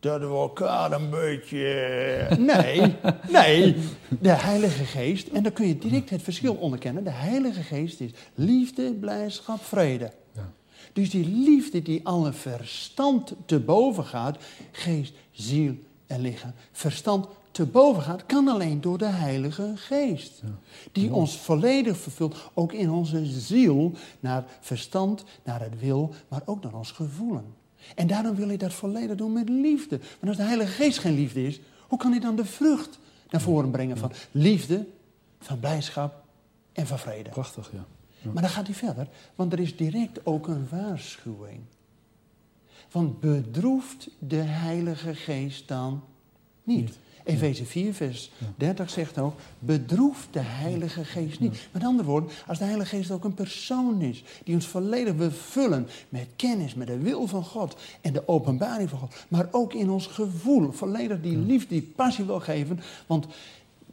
dat 0.00 0.20
we 0.20 0.26
elkaar 0.26 0.92
een 0.92 1.10
beetje. 1.10 2.36
Nee, 2.38 2.96
nee. 3.38 3.76
De 4.20 4.30
Heilige 4.30 4.84
Geest. 4.84 5.28
En 5.28 5.42
dan 5.42 5.52
kun 5.52 5.66
je 5.66 5.78
direct 5.78 6.10
het 6.10 6.22
verschil 6.22 6.54
onderkennen. 6.54 7.04
De 7.04 7.10
Heilige 7.10 7.62
Geest 7.62 8.00
is 8.00 8.10
liefde, 8.34 8.94
blijdschap, 8.94 9.62
vrede. 9.62 10.12
Ja. 10.32 10.52
Dus 10.92 11.10
die 11.10 11.26
liefde 11.26 11.82
die 11.82 12.06
alle 12.06 12.32
verstand 12.32 13.34
te 13.46 13.60
boven 13.60 14.04
gaat, 14.04 14.38
geest, 14.70 15.14
ziel 15.30 15.74
en 16.06 16.20
lichaam, 16.20 16.52
verstand 16.72 17.26
te 17.52 17.66
boven 17.66 18.02
gaat, 18.02 18.26
kan 18.26 18.48
alleen 18.48 18.80
door 18.80 18.98
de 18.98 19.06
Heilige 19.06 19.72
Geest. 19.76 20.42
Die 20.92 21.12
ons 21.12 21.36
volledig 21.36 21.96
vervult, 21.96 22.50
ook 22.54 22.72
in 22.72 22.90
onze 22.90 23.26
ziel, 23.26 23.92
naar 24.20 24.44
verstand, 24.60 25.24
naar 25.44 25.60
het 25.60 25.80
wil, 25.80 26.14
maar 26.28 26.42
ook 26.44 26.62
naar 26.62 26.74
ons 26.74 26.90
gevoelen. 26.90 27.44
En 27.94 28.06
daarom 28.06 28.34
wil 28.34 28.46
hij 28.46 28.56
dat 28.56 28.72
volledig 28.72 29.16
doen 29.16 29.32
met 29.32 29.48
liefde. 29.48 29.98
Want 29.98 30.26
als 30.26 30.36
de 30.36 30.42
Heilige 30.42 30.72
Geest 30.72 30.98
geen 30.98 31.14
liefde 31.14 31.46
is, 31.46 31.60
hoe 31.88 31.98
kan 31.98 32.10
hij 32.10 32.20
dan 32.20 32.36
de 32.36 32.44
vrucht 32.44 32.98
naar 33.30 33.40
voren 33.40 33.70
brengen 33.70 33.96
van 33.96 34.12
liefde, 34.30 34.86
van 35.40 35.60
blijdschap 35.60 36.24
en 36.72 36.86
van 36.86 36.98
vrede? 36.98 37.30
Prachtig, 37.30 37.70
ja. 37.72 37.84
Maar 38.32 38.42
dan 38.42 38.50
gaat 38.50 38.66
hij 38.66 38.74
verder, 38.74 39.08
want 39.34 39.52
er 39.52 39.60
is 39.60 39.76
direct 39.76 40.26
ook 40.26 40.46
een 40.48 40.68
waarschuwing. 40.70 41.60
Want 42.90 43.20
bedroeft 43.20 44.08
de 44.18 44.36
Heilige 44.36 45.14
Geest 45.14 45.68
dan 45.68 46.02
niet. 46.62 46.80
Niet. 46.80 46.98
Efeze 47.24 47.64
4, 47.64 47.94
vers 47.94 48.30
30 48.56 48.90
zegt 48.90 49.18
ook, 49.18 49.34
bedroef 49.58 50.28
de 50.30 50.40
Heilige 50.40 51.04
Geest 51.04 51.40
niet. 51.40 51.68
Met 51.72 51.84
andere 51.84 52.08
woorden, 52.08 52.30
als 52.46 52.58
de 52.58 52.64
Heilige 52.64 52.96
Geest 52.96 53.10
ook 53.10 53.24
een 53.24 53.34
persoon 53.34 54.00
is, 54.00 54.24
die 54.44 54.54
ons 54.54 54.66
volledig 54.66 55.14
wil 55.14 55.30
vullen 55.30 55.88
met 56.08 56.26
kennis, 56.36 56.74
met 56.74 56.86
de 56.86 56.98
wil 56.98 57.26
van 57.26 57.44
God 57.44 57.76
en 58.00 58.12
de 58.12 58.28
openbaring 58.28 58.88
van 58.88 58.98
God, 58.98 59.14
maar 59.28 59.48
ook 59.50 59.74
in 59.74 59.90
ons 59.90 60.06
gevoel, 60.06 60.72
volledig 60.72 61.20
die 61.20 61.36
liefde, 61.36 61.68
die 61.68 61.92
passie 61.96 62.24
wil 62.24 62.40
geven, 62.40 62.80
want 63.06 63.26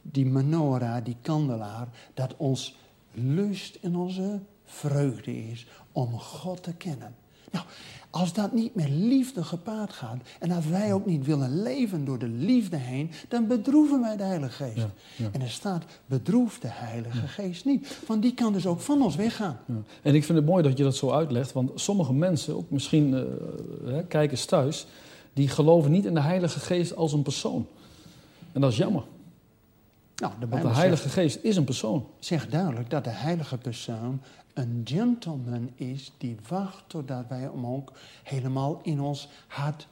die 0.01 0.25
menorah, 0.25 1.05
die 1.05 1.17
kandelaar, 1.21 1.87
dat 2.13 2.33
ons 2.37 2.77
lust 3.11 3.77
en 3.81 3.95
onze 3.95 4.39
vreugde 4.65 5.49
is 5.51 5.67
om 5.91 6.19
God 6.19 6.63
te 6.63 6.73
kennen. 6.73 7.15
Nou, 7.51 7.65
als 8.09 8.33
dat 8.33 8.53
niet 8.53 8.75
met 8.75 8.89
liefde 8.89 9.43
gepaard 9.43 9.93
gaat 9.93 10.17
en 10.39 10.51
als 10.51 10.65
wij 10.65 10.93
ook 10.93 11.05
niet 11.05 11.25
willen 11.25 11.61
leven 11.61 12.05
door 12.05 12.19
de 12.19 12.27
liefde 12.27 12.77
heen, 12.77 13.11
dan 13.27 13.47
bedroeven 13.47 14.01
wij 14.01 14.17
de 14.17 14.23
Heilige 14.23 14.63
Geest. 14.63 14.77
Ja, 14.77 14.89
ja. 15.15 15.29
En 15.31 15.41
er 15.41 15.49
staat, 15.49 15.83
bedroef 16.05 16.59
de 16.59 16.67
Heilige 16.71 17.27
Geest 17.27 17.65
niet. 17.65 17.99
Want 18.07 18.21
die 18.21 18.33
kan 18.33 18.53
dus 18.53 18.65
ook 18.65 18.79
van 18.79 19.01
ons 19.01 19.15
weggaan. 19.15 19.59
En 20.01 20.15
ik 20.15 20.23
vind 20.23 20.37
het 20.37 20.47
mooi 20.47 20.63
dat 20.63 20.77
je 20.77 20.83
dat 20.83 20.95
zo 20.95 21.11
uitlegt, 21.11 21.51
want 21.51 21.71
sommige 21.75 22.13
mensen, 22.13 22.55
ook 22.55 22.69
misschien 22.69 23.27
hè, 23.85 24.03
kijkers 24.03 24.45
thuis, 24.45 24.85
die 25.33 25.47
geloven 25.47 25.91
niet 25.91 26.05
in 26.05 26.13
de 26.13 26.21
Heilige 26.21 26.59
Geest 26.59 26.95
als 26.95 27.13
een 27.13 27.21
persoon. 27.21 27.67
En 28.51 28.61
dat 28.61 28.71
is 28.71 28.77
jammer, 28.77 29.03
Nou, 30.19 30.33
de 30.39 30.47
want 30.47 30.61
de 30.61 30.67
zegt, 30.67 30.79
Heilige 30.79 31.09
Geest 31.09 31.39
is 31.43 31.55
een 31.55 31.63
persoon. 31.63 32.07
zegt 32.19 32.51
duidelijk 32.51 32.89
dat 32.89 33.03
de 33.03 33.09
heilige 33.09 33.57
persoon 33.57 34.21
een 34.53 34.81
gentleman 34.83 35.71
is 35.75 36.13
die 36.17 36.37
wacht 36.47 36.83
totdat 36.87 37.25
wij 37.27 37.39
hem 37.39 37.65
ook 37.65 37.91
helemaal 38.23 38.79
in 38.83 38.99
ons 39.01 39.29
hart 39.47 39.87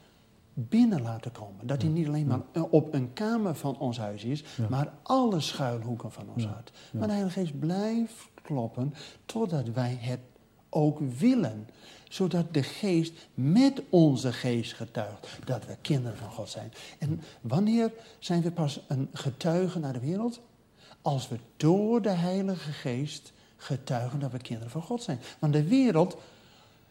binnen 0.54 1.02
laten 1.02 1.32
komen. 1.32 1.66
Dat 1.66 1.82
hij 1.82 1.90
niet 1.90 2.06
alleen 2.06 2.26
maar 2.26 2.40
op 2.70 2.94
een 2.94 3.12
kamer 3.12 3.54
van 3.54 3.78
ons 3.78 3.98
huis 3.98 4.24
is, 4.24 4.44
Ja. 4.56 4.66
maar 4.70 4.92
alle 5.02 5.40
schuilhoeken 5.40 6.12
van 6.12 6.24
ons 6.34 6.42
Ja. 6.42 6.48
hart. 6.48 6.72
Maar 6.92 7.06
de 7.08 7.12
Heilige 7.12 7.40
Geest 7.40 7.58
blijft 7.58 8.28
kloppen 8.42 8.94
totdat 9.24 9.68
wij 9.72 9.96
het 10.00 10.20
ook 10.70 10.98
willen. 11.18 11.68
Zodat 12.08 12.54
de 12.54 12.62
geest 12.62 13.12
met 13.34 13.82
onze 13.90 14.32
geest 14.32 14.72
getuigt 14.72 15.28
dat 15.44 15.66
we 15.66 15.76
kinderen 15.80 16.18
van 16.18 16.30
God 16.30 16.48
zijn. 16.48 16.72
En 16.98 17.20
wanneer 17.40 17.92
zijn 18.18 18.42
we 18.42 18.50
pas 18.50 18.80
een 18.88 19.08
getuige 19.12 19.78
naar 19.78 19.92
de 19.92 20.00
wereld? 20.00 20.40
Als 21.02 21.28
we 21.28 21.38
door 21.56 22.02
de 22.02 22.10
Heilige 22.10 22.72
Geest 22.72 23.32
getuigen 23.56 24.20
dat 24.20 24.32
we 24.32 24.38
kinderen 24.38 24.70
van 24.70 24.82
God 24.82 25.02
zijn. 25.02 25.20
Want 25.38 25.52
de 25.52 25.68
wereld 25.68 26.16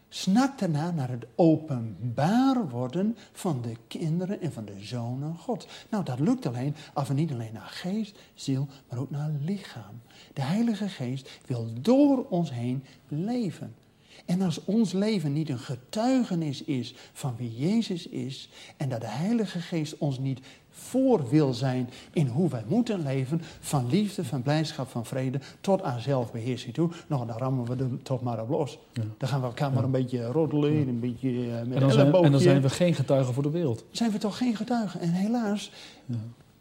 snakt 0.10 0.62
ernaar 0.62 0.94
naar 0.94 1.10
het 1.10 1.26
openbaar 1.36 2.70
worden 2.70 3.18
van 3.32 3.62
de 3.62 3.76
kinderen 3.88 4.42
en 4.42 4.54
van 4.54 4.66
de 4.66 4.80
zonen 4.80 5.38
God. 5.38 5.68
Nou, 5.90 6.04
dat 6.04 6.20
lukt 6.20 6.46
alleen 6.46 6.76
als 6.94 7.08
we 7.08 7.14
niet 7.14 7.32
alleen 7.32 7.54
naar 7.54 7.70
geest, 7.70 8.20
ziel, 8.34 8.68
maar 8.90 9.00
ook 9.00 9.10
naar 9.10 9.32
lichaam. 9.42 10.02
De 10.34 10.42
Heilige 10.42 10.90
Geest 10.90 11.40
wil 11.46 11.68
door 11.82 12.26
ons 12.30 12.52
heen 12.52 12.84
leven. 13.08 13.76
En 14.26 14.42
als 14.42 14.66
ons 14.66 14.92
leven 14.92 15.34
niet 15.34 15.50
een 15.50 15.60
getuigenis 15.60 16.64
is 16.64 16.96
van 17.14 17.34
wie 17.38 17.56
Jezus 17.58 18.08
is 18.08 18.50
en 18.78 18.90
dat 18.90 19.02
de 19.02 19.08
Heilige 19.08 19.60
Geest 19.60 19.98
ons 19.98 20.20
niet 20.20 20.40
voor 20.78 21.30
wil 21.30 21.54
zijn 21.54 21.90
in 22.14 22.28
hoe 22.28 22.50
wij 22.50 22.64
moeten 22.68 23.04
leven, 23.04 23.42
van 23.60 23.90
liefde, 23.90 24.26
van 24.26 24.42
blijdschap, 24.42 24.88
van 24.90 25.06
vrede, 25.06 25.40
tot 25.62 25.82
aan 25.82 26.00
zelfbeheersing 26.00 26.74
toe, 26.74 26.90
nou, 27.08 27.28
dan 27.28 27.38
rammen 27.38 27.66
we 27.66 27.84
er 27.84 28.02
toch 28.04 28.22
maar 28.22 28.42
op 28.42 28.50
los. 28.50 28.80
Ja. 28.94 29.02
Dan 29.18 29.30
gaan 29.30 29.40
we 29.40 29.46
elkaar 29.46 29.72
maar 29.72 29.84
een 29.84 29.92
beetje 29.92 30.26
roddelen, 30.26 30.88
een 30.88 31.00
beetje 31.00 31.30
eh, 31.30 31.36
met 31.36 31.60
En 31.60 31.72
een 31.72 31.80
dan, 31.80 31.92
zijn, 31.92 32.14
en 32.14 32.32
dan 32.32 32.42
zijn 32.42 32.62
we 32.62 32.70
geen 32.70 32.94
getuigen 32.94 33.34
voor 33.34 33.44
de 33.44 33.50
wereld. 33.50 33.84
zijn 33.92 34.12
we 34.12 34.18
toch 34.18 34.38
geen 34.38 34.56
getuigen. 34.56 35.00
En 35.00 35.12
helaas, 35.12 35.72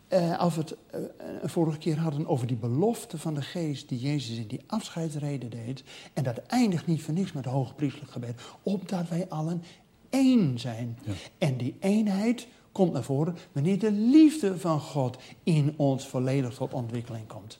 eh, 0.08 0.38
als 0.38 0.54
we 0.54 0.60
het 0.60 0.76
eh, 0.90 1.00
vorige 1.44 1.78
keer 1.78 1.98
hadden 1.98 2.26
over 2.26 2.46
die 2.46 2.56
belofte 2.56 3.18
van 3.18 3.34
de 3.34 3.42
geest 3.42 3.88
die 3.88 3.98
Jezus 3.98 4.36
in 4.36 4.46
die 4.46 4.60
afscheidsreden 4.66 5.50
deed. 5.50 5.84
En 6.12 6.24
dat 6.24 6.38
eindigt 6.38 6.86
niet 6.86 7.02
voor 7.02 7.14
niks 7.14 7.32
met 7.32 7.44
het 7.44 7.54
hoge 7.54 7.74
priestelijk 7.74 8.10
gebed. 8.10 8.40
Opdat 8.62 9.08
wij 9.08 9.28
allen 9.28 9.62
één 10.10 10.58
zijn. 10.58 10.98
Ja. 11.04 11.12
En 11.38 11.56
die 11.56 11.76
eenheid 11.80 12.46
komt 12.72 12.92
naar 12.92 13.02
voren 13.02 13.36
wanneer 13.52 13.78
de 13.78 13.92
liefde 13.92 14.58
van 14.58 14.80
God 14.80 15.16
in 15.42 15.74
ons 15.76 16.06
volledig 16.06 16.54
tot 16.54 16.72
ontwikkeling 16.72 17.26
komt. 17.26 17.58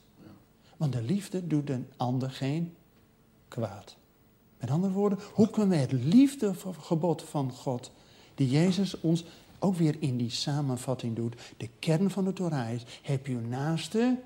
Want 0.77 0.93
de 0.93 1.03
liefde 1.03 1.47
doet 1.47 1.71
een 1.71 1.87
ander 1.97 2.31
geen 2.31 2.75
kwaad. 3.49 3.97
Met 4.59 4.71
andere 4.71 4.93
woorden, 4.93 5.19
hoe 5.33 5.51
kunnen 5.51 5.71
we 5.71 5.77
het 5.77 5.93
liefdegebod 5.93 7.23
van 7.23 7.53
God, 7.53 7.91
die 8.35 8.51
Jezus 8.51 9.01
ons 9.01 9.25
ook 9.59 9.77
weer 9.77 9.97
in 9.99 10.17
die 10.17 10.31
samenvatting 10.31 11.17
doet, 11.17 11.37
de 11.57 11.69
kern 11.79 12.11
van 12.11 12.25
de 12.25 12.33
Torah 12.33 12.73
is, 12.73 12.85
heb 13.03 13.27
je 13.27 13.35
naaste 13.35 14.17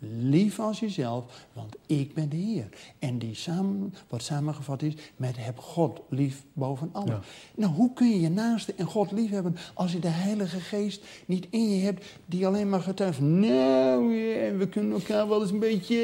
lief 0.00 0.60
als 0.60 0.80
jezelf, 0.80 1.46
want 1.52 1.76
ik 1.86 2.14
ben 2.14 2.28
de 2.28 2.36
Heer. 2.36 2.68
En 2.98 3.18
die 3.18 3.34
samen, 3.34 3.94
wat 4.08 4.22
samengevat 4.22 4.82
is 4.82 4.94
met 5.16 5.44
heb 5.44 5.58
God 5.58 6.00
lief 6.08 6.42
boven 6.52 6.88
allen. 6.92 7.08
Ja. 7.08 7.20
Nou, 7.54 7.72
hoe 7.72 7.92
kun 7.92 8.10
je 8.10 8.20
je 8.20 8.30
naaste 8.30 8.74
en 8.76 8.86
God 8.86 9.12
lief 9.12 9.30
hebben 9.30 9.56
als 9.74 9.92
je 9.92 9.98
de 9.98 10.08
Heilige 10.08 10.60
Geest 10.60 11.04
niet 11.26 11.46
in 11.50 11.70
je 11.70 11.84
hebt 11.84 12.04
die 12.26 12.46
alleen 12.46 12.68
maar 12.68 12.80
getuigt, 12.80 13.20
nou, 13.20 14.14
ja, 14.14 14.56
we 14.56 14.68
kunnen 14.68 14.92
elkaar 14.92 15.28
wel 15.28 15.42
eens 15.42 15.50
een 15.50 15.58
beetje... 15.58 15.98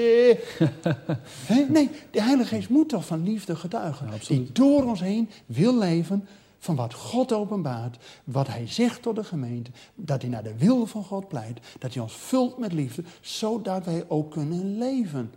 Nee, 1.68 1.90
de 2.10 2.22
Heilige 2.22 2.54
Geest 2.54 2.68
moet 2.68 2.88
toch 2.88 3.06
van 3.06 3.22
liefde 3.22 3.56
getuigen. 3.56 4.06
Ja, 4.10 4.18
die 4.28 4.52
door 4.52 4.84
ons 4.84 5.00
heen 5.00 5.28
wil 5.46 5.78
leven 5.78 6.26
van 6.58 6.76
wat 6.76 6.94
God 6.94 7.32
openbaart, 7.32 8.04
wat 8.24 8.46
Hij 8.46 8.66
zegt 8.66 9.02
tot 9.02 9.16
de 9.16 9.24
gemeente, 9.24 9.70
dat 9.94 10.22
Hij 10.22 10.30
naar 10.30 10.42
de 10.42 10.56
wil 10.56 10.86
van 10.86 11.04
God 11.04 11.28
pleit, 11.28 11.60
dat 11.78 11.94
Hij 11.94 12.02
ons 12.02 12.16
vult 12.16 12.58
met 12.58 12.72
liefde, 12.72 13.02
zodat 13.20 13.84
wij 13.84 14.04
ook 14.08 14.30
kunnen 14.30 14.78
leven 14.78 15.32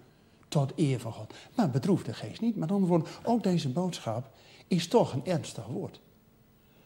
tot 0.48 0.72
eer 0.76 1.00
van 1.00 1.14
God. 1.14 1.34
Maar 1.56 1.70
bedroef 1.70 2.04
de 2.04 2.14
geest 2.14 2.42
niet. 2.42 2.56
Met 2.56 2.72
andere 2.72 2.90
woorden, 2.90 3.08
ook 3.24 3.44
deze 3.44 3.70
boodschap 3.70 4.32
is 4.68 4.88
toch 4.88 5.14
een 5.14 5.26
ernstig 5.26 5.66
woord. 5.66 6.00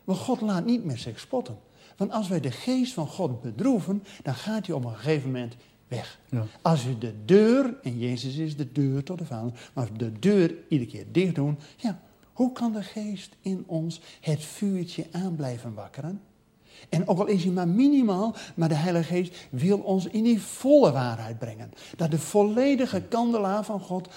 Want 0.04 0.20
God 0.20 0.42
laat 0.42 0.66
niet 0.66 0.86
met 0.86 1.00
zich 1.00 1.20
spotten. 1.20 1.58
Want 1.98 2.12
als 2.12 2.28
wij 2.28 2.40
de 2.40 2.52
geest 2.52 2.94
van 2.94 3.08
God 3.08 3.42
bedroeven, 3.42 4.04
dan 4.24 4.34
gaat 4.34 4.66
hij 4.66 4.76
op 4.76 4.86
een 4.86 4.96
gegeven 4.96 5.32
moment 5.32 5.56
weg. 5.88 6.20
Ja. 6.30 6.46
Als 6.62 6.86
we 6.86 6.98
de 6.98 7.26
deur, 7.26 7.78
en 7.84 8.00
Jezus 8.00 8.36
is 8.36 8.58
de 8.58 8.72
deur 8.72 9.04
tot 9.04 9.18
de 9.18 9.26
Vader, 9.26 9.52
maar 9.52 9.84
als 9.84 9.90
we 9.90 9.98
de 9.98 10.20
deur 10.20 10.56
iedere 10.68 10.90
keer 10.90 11.06
dicht 11.12 11.36
doen, 11.36 11.58
ja, 11.78 12.02
hoe 12.34 12.52
kan 12.52 12.72
de 12.72 12.84
geest 12.84 13.36
in 13.42 13.64
ons 13.68 14.02
het 14.22 14.44
vuurtje 14.44 15.06
aan 15.12 15.36
blijven 15.36 15.74
wakkeren? 15.74 16.22
En 16.90 17.08
ook 17.08 17.20
al 17.20 17.26
is 17.26 17.44
hij 17.44 17.54
maar 17.54 17.68
minimaal, 17.68 18.36
maar 18.56 18.70
de 18.70 18.76
Heilige 18.76 19.14
Geest 19.14 19.48
wil 19.50 19.78
ons 19.78 20.06
in 20.06 20.24
die 20.24 20.42
volle 20.42 20.92
waarheid 20.92 21.40
brengen. 21.40 21.72
Dat 21.96 22.12
de 22.12 22.20
volledige 22.20 23.02
kandelaar 23.02 23.64
van 23.64 23.80
God 23.80 24.08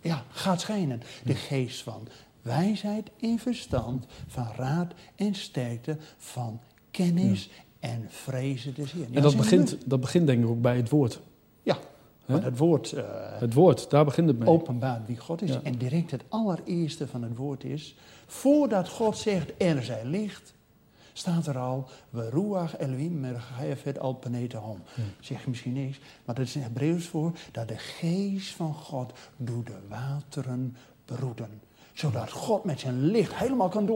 ja, 0.00 0.24
gaat 0.28 0.60
schijnen. 0.60 1.02
De 1.24 1.34
geest 1.34 1.82
van 1.82 2.08
wijsheid 2.42 3.10
en 3.20 3.38
verstand, 3.38 4.06
van 4.26 4.48
raad 4.56 4.92
en 5.16 5.34
sterkte, 5.34 5.96
van 6.16 6.60
kennis 6.90 7.50
en 7.80 8.06
vrezen 8.08 8.74
des 8.74 8.92
Heeren. 8.92 9.10
Ja, 9.10 9.16
En 9.16 9.22
dat 9.22 9.36
begint, 9.36 9.76
dat 9.86 10.00
begint 10.00 10.26
denk 10.26 10.42
ik 10.44 10.48
ook 10.48 10.60
bij 10.60 10.76
het 10.76 10.88
woord. 10.88 11.20
Ja, 11.62 11.78
want 12.26 12.44
het 12.44 12.58
woord 12.58 12.92
eh, 12.92 13.04
Het 13.40 13.54
woord, 13.54 13.90
daar 13.90 14.04
begint 14.04 14.28
het 14.28 14.38
mee. 14.38 14.48
openbaart 14.48 15.06
wie 15.06 15.16
God 15.18 15.42
is. 15.42 15.50
Ja. 15.50 15.60
En 15.62 15.76
direct 15.78 16.10
het 16.10 16.22
allereerste 16.28 17.06
van 17.08 17.22
het 17.22 17.36
woord 17.36 17.64
is, 17.64 17.96
voordat 18.26 18.88
God 18.88 19.18
zegt 19.18 19.52
er 19.58 19.82
zij 19.82 20.04
licht, 20.04 20.54
staat 21.12 21.46
er 21.46 21.58
al, 21.58 21.88
ruach 22.30 22.78
Elohim 22.78 23.20
merchayefet 23.20 23.98
al 23.98 24.14
hom. 24.58 24.78
Zeg 25.20 25.42
je 25.44 25.48
misschien 25.48 25.72
niks, 25.72 26.00
maar 26.24 26.34
dat 26.34 26.44
is 26.46 26.54
een 26.54 26.62
Hebreeuws 26.62 27.06
voor 27.06 27.32
dat 27.52 27.68
de 27.68 27.78
geest 27.78 28.50
van 28.54 28.74
God 28.74 29.12
doet 29.36 29.66
de 29.66 29.78
wateren 29.88 30.76
broeden. 31.04 31.60
Zodat 31.92 32.30
God 32.30 32.64
met 32.64 32.80
zijn 32.80 33.00
licht 33.04 33.34
helemaal 33.34 33.68
kan 33.68 33.86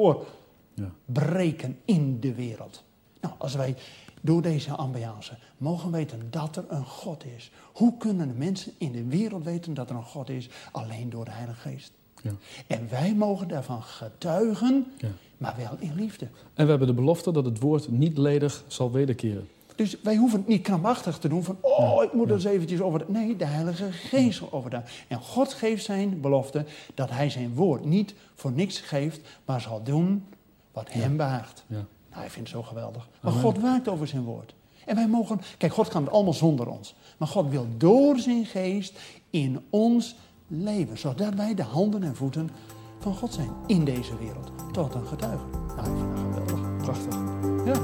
Ja. 0.74 0.90
doorbreken 1.06 1.78
in 1.84 2.20
de 2.20 2.34
wereld. 2.34 2.84
Nou, 3.20 3.34
als 3.38 3.54
wij 3.54 3.76
door 4.20 4.42
deze 4.42 4.70
ambiance 4.70 5.36
mogen 5.56 5.90
weten 5.90 6.26
dat 6.30 6.56
er 6.56 6.64
een 6.68 6.84
God 6.86 7.24
is. 7.36 7.50
Hoe 7.72 7.96
kunnen 7.96 8.28
de 8.28 8.34
mensen 8.34 8.72
in 8.78 8.92
de 8.92 9.04
wereld 9.04 9.44
weten 9.44 9.74
dat 9.74 9.90
er 9.90 9.96
een 9.96 10.02
God 10.04 10.28
is? 10.30 10.48
Alleen 10.72 11.10
door 11.10 11.24
de 11.24 11.30
Heilige 11.30 11.60
Geest. 11.60 11.92
Ja. 12.22 12.30
En 12.66 12.88
wij 12.90 13.14
mogen 13.14 13.48
daarvan 13.48 13.82
getuigen, 13.82 14.86
Ja. 14.96 15.08
maar 15.38 15.54
wel 15.56 15.76
in 15.78 15.94
liefde. 15.94 16.28
En 16.54 16.64
we 16.64 16.70
hebben 16.70 16.88
de 16.88 16.94
belofte 16.94 17.32
dat 17.32 17.44
het 17.44 17.60
woord 17.60 17.90
niet 17.90 18.18
ledig 18.18 18.64
zal 18.66 18.92
wederkeren. 18.92 19.48
Dus 19.76 19.96
wij 20.02 20.16
hoeven 20.16 20.38
het 20.38 20.48
niet 20.48 20.62
krampachtig 20.62 21.18
te 21.18 21.28
doen 21.28 21.44
van, 21.44 21.56
oh, 21.60 22.02
ik 22.04 22.12
moet 22.12 22.28
er 22.28 22.34
eens 22.34 22.44
eventjes 22.44 22.80
over. 22.80 23.04
Nee, 23.08 23.36
de 23.36 23.44
Heilige 23.44 23.92
Geest 23.92 24.38
zal 24.38 24.52
over. 24.52 24.82
En 25.08 25.20
God 25.20 25.52
geeft 25.52 25.84
zijn 25.84 26.20
belofte 26.20 26.64
dat 26.94 27.10
hij 27.10 27.30
zijn 27.30 27.54
woord 27.54 27.84
niet 27.84 28.14
voor 28.34 28.52
niks 28.52 28.80
geeft, 28.80 29.20
maar 29.44 29.60
zal 29.60 29.82
doen 29.82 30.24
wat 30.72 30.92
hem 30.92 31.16
behaagt. 31.16 31.64
Ja. 31.66 31.84
Nou, 32.18 32.30
ik 32.30 32.36
vind 32.36 32.48
het 32.48 32.56
zo 32.56 32.62
geweldig. 32.62 33.08
Maar 33.20 33.32
Amen. 33.32 33.44
God 33.44 33.58
waakt 33.58 33.88
over 33.88 34.06
zijn 34.06 34.24
woord. 34.24 34.54
En 34.86 34.94
wij 34.94 35.08
mogen, 35.08 35.40
kijk, 35.58 35.72
God 35.72 35.88
kan 35.88 36.02
het 36.02 36.12
allemaal 36.12 36.32
zonder 36.32 36.68
ons. 36.68 36.94
Maar 37.16 37.28
God 37.28 37.50
wil 37.50 37.66
door 37.76 38.18
zijn 38.18 38.46
geest 38.46 38.98
in 39.30 39.60
ons 39.70 40.16
leven, 40.46 40.98
zodat 40.98 41.34
wij 41.34 41.54
de 41.54 41.62
handen 41.62 42.02
en 42.02 42.16
voeten 42.16 42.50
van 42.98 43.14
God 43.14 43.32
zijn 43.32 43.50
in 43.66 43.84
deze 43.84 44.16
wereld. 44.16 44.50
Tot 44.72 44.94
een 44.94 45.06
getuige. 45.06 45.44
Nou, 45.76 45.78
ik 45.78 45.98
vind 45.98 46.14
dat 46.14 46.18
geweldig. 46.18 46.76
Prachtig. 46.76 47.14
Ja. 47.64 47.80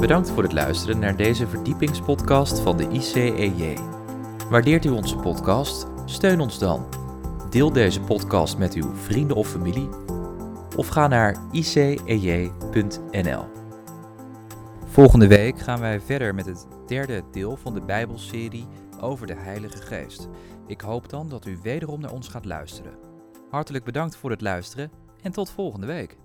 Bedankt 0.00 0.30
voor 0.30 0.42
het 0.42 0.52
luisteren 0.52 0.98
naar 0.98 1.16
deze 1.16 1.46
verdiepingspodcast 1.46 2.60
van 2.60 2.76
de 2.76 2.88
ICEJ. 2.88 3.78
Waardeert 4.50 4.84
u 4.84 4.90
onze 4.90 5.16
podcast? 5.16 5.86
Steun 6.04 6.40
ons 6.40 6.58
dan. 6.58 6.86
Deel 7.50 7.72
deze 7.72 8.00
podcast 8.00 8.58
met 8.58 8.74
uw 8.74 8.94
vrienden 8.94 9.36
of 9.36 9.48
familie 9.48 9.88
of 10.78 10.88
ga 10.88 11.06
naar 11.06 11.36
icej.nl. 11.52 13.57
Volgende 14.98 15.26
week 15.26 15.58
gaan 15.58 15.80
wij 15.80 16.00
verder 16.00 16.34
met 16.34 16.46
het 16.46 16.66
derde 16.86 17.22
deel 17.30 17.56
van 17.56 17.74
de 17.74 17.80
Bijbelserie 17.80 18.66
over 19.00 19.26
de 19.26 19.34
Heilige 19.34 19.82
Geest. 19.82 20.28
Ik 20.66 20.80
hoop 20.80 21.08
dan 21.08 21.28
dat 21.28 21.46
u 21.46 21.58
wederom 21.62 22.00
naar 22.00 22.12
ons 22.12 22.28
gaat 22.28 22.44
luisteren. 22.44 22.98
Hartelijk 23.50 23.84
bedankt 23.84 24.16
voor 24.16 24.30
het 24.30 24.40
luisteren 24.40 24.90
en 25.22 25.32
tot 25.32 25.50
volgende 25.50 25.86
week. 25.86 26.16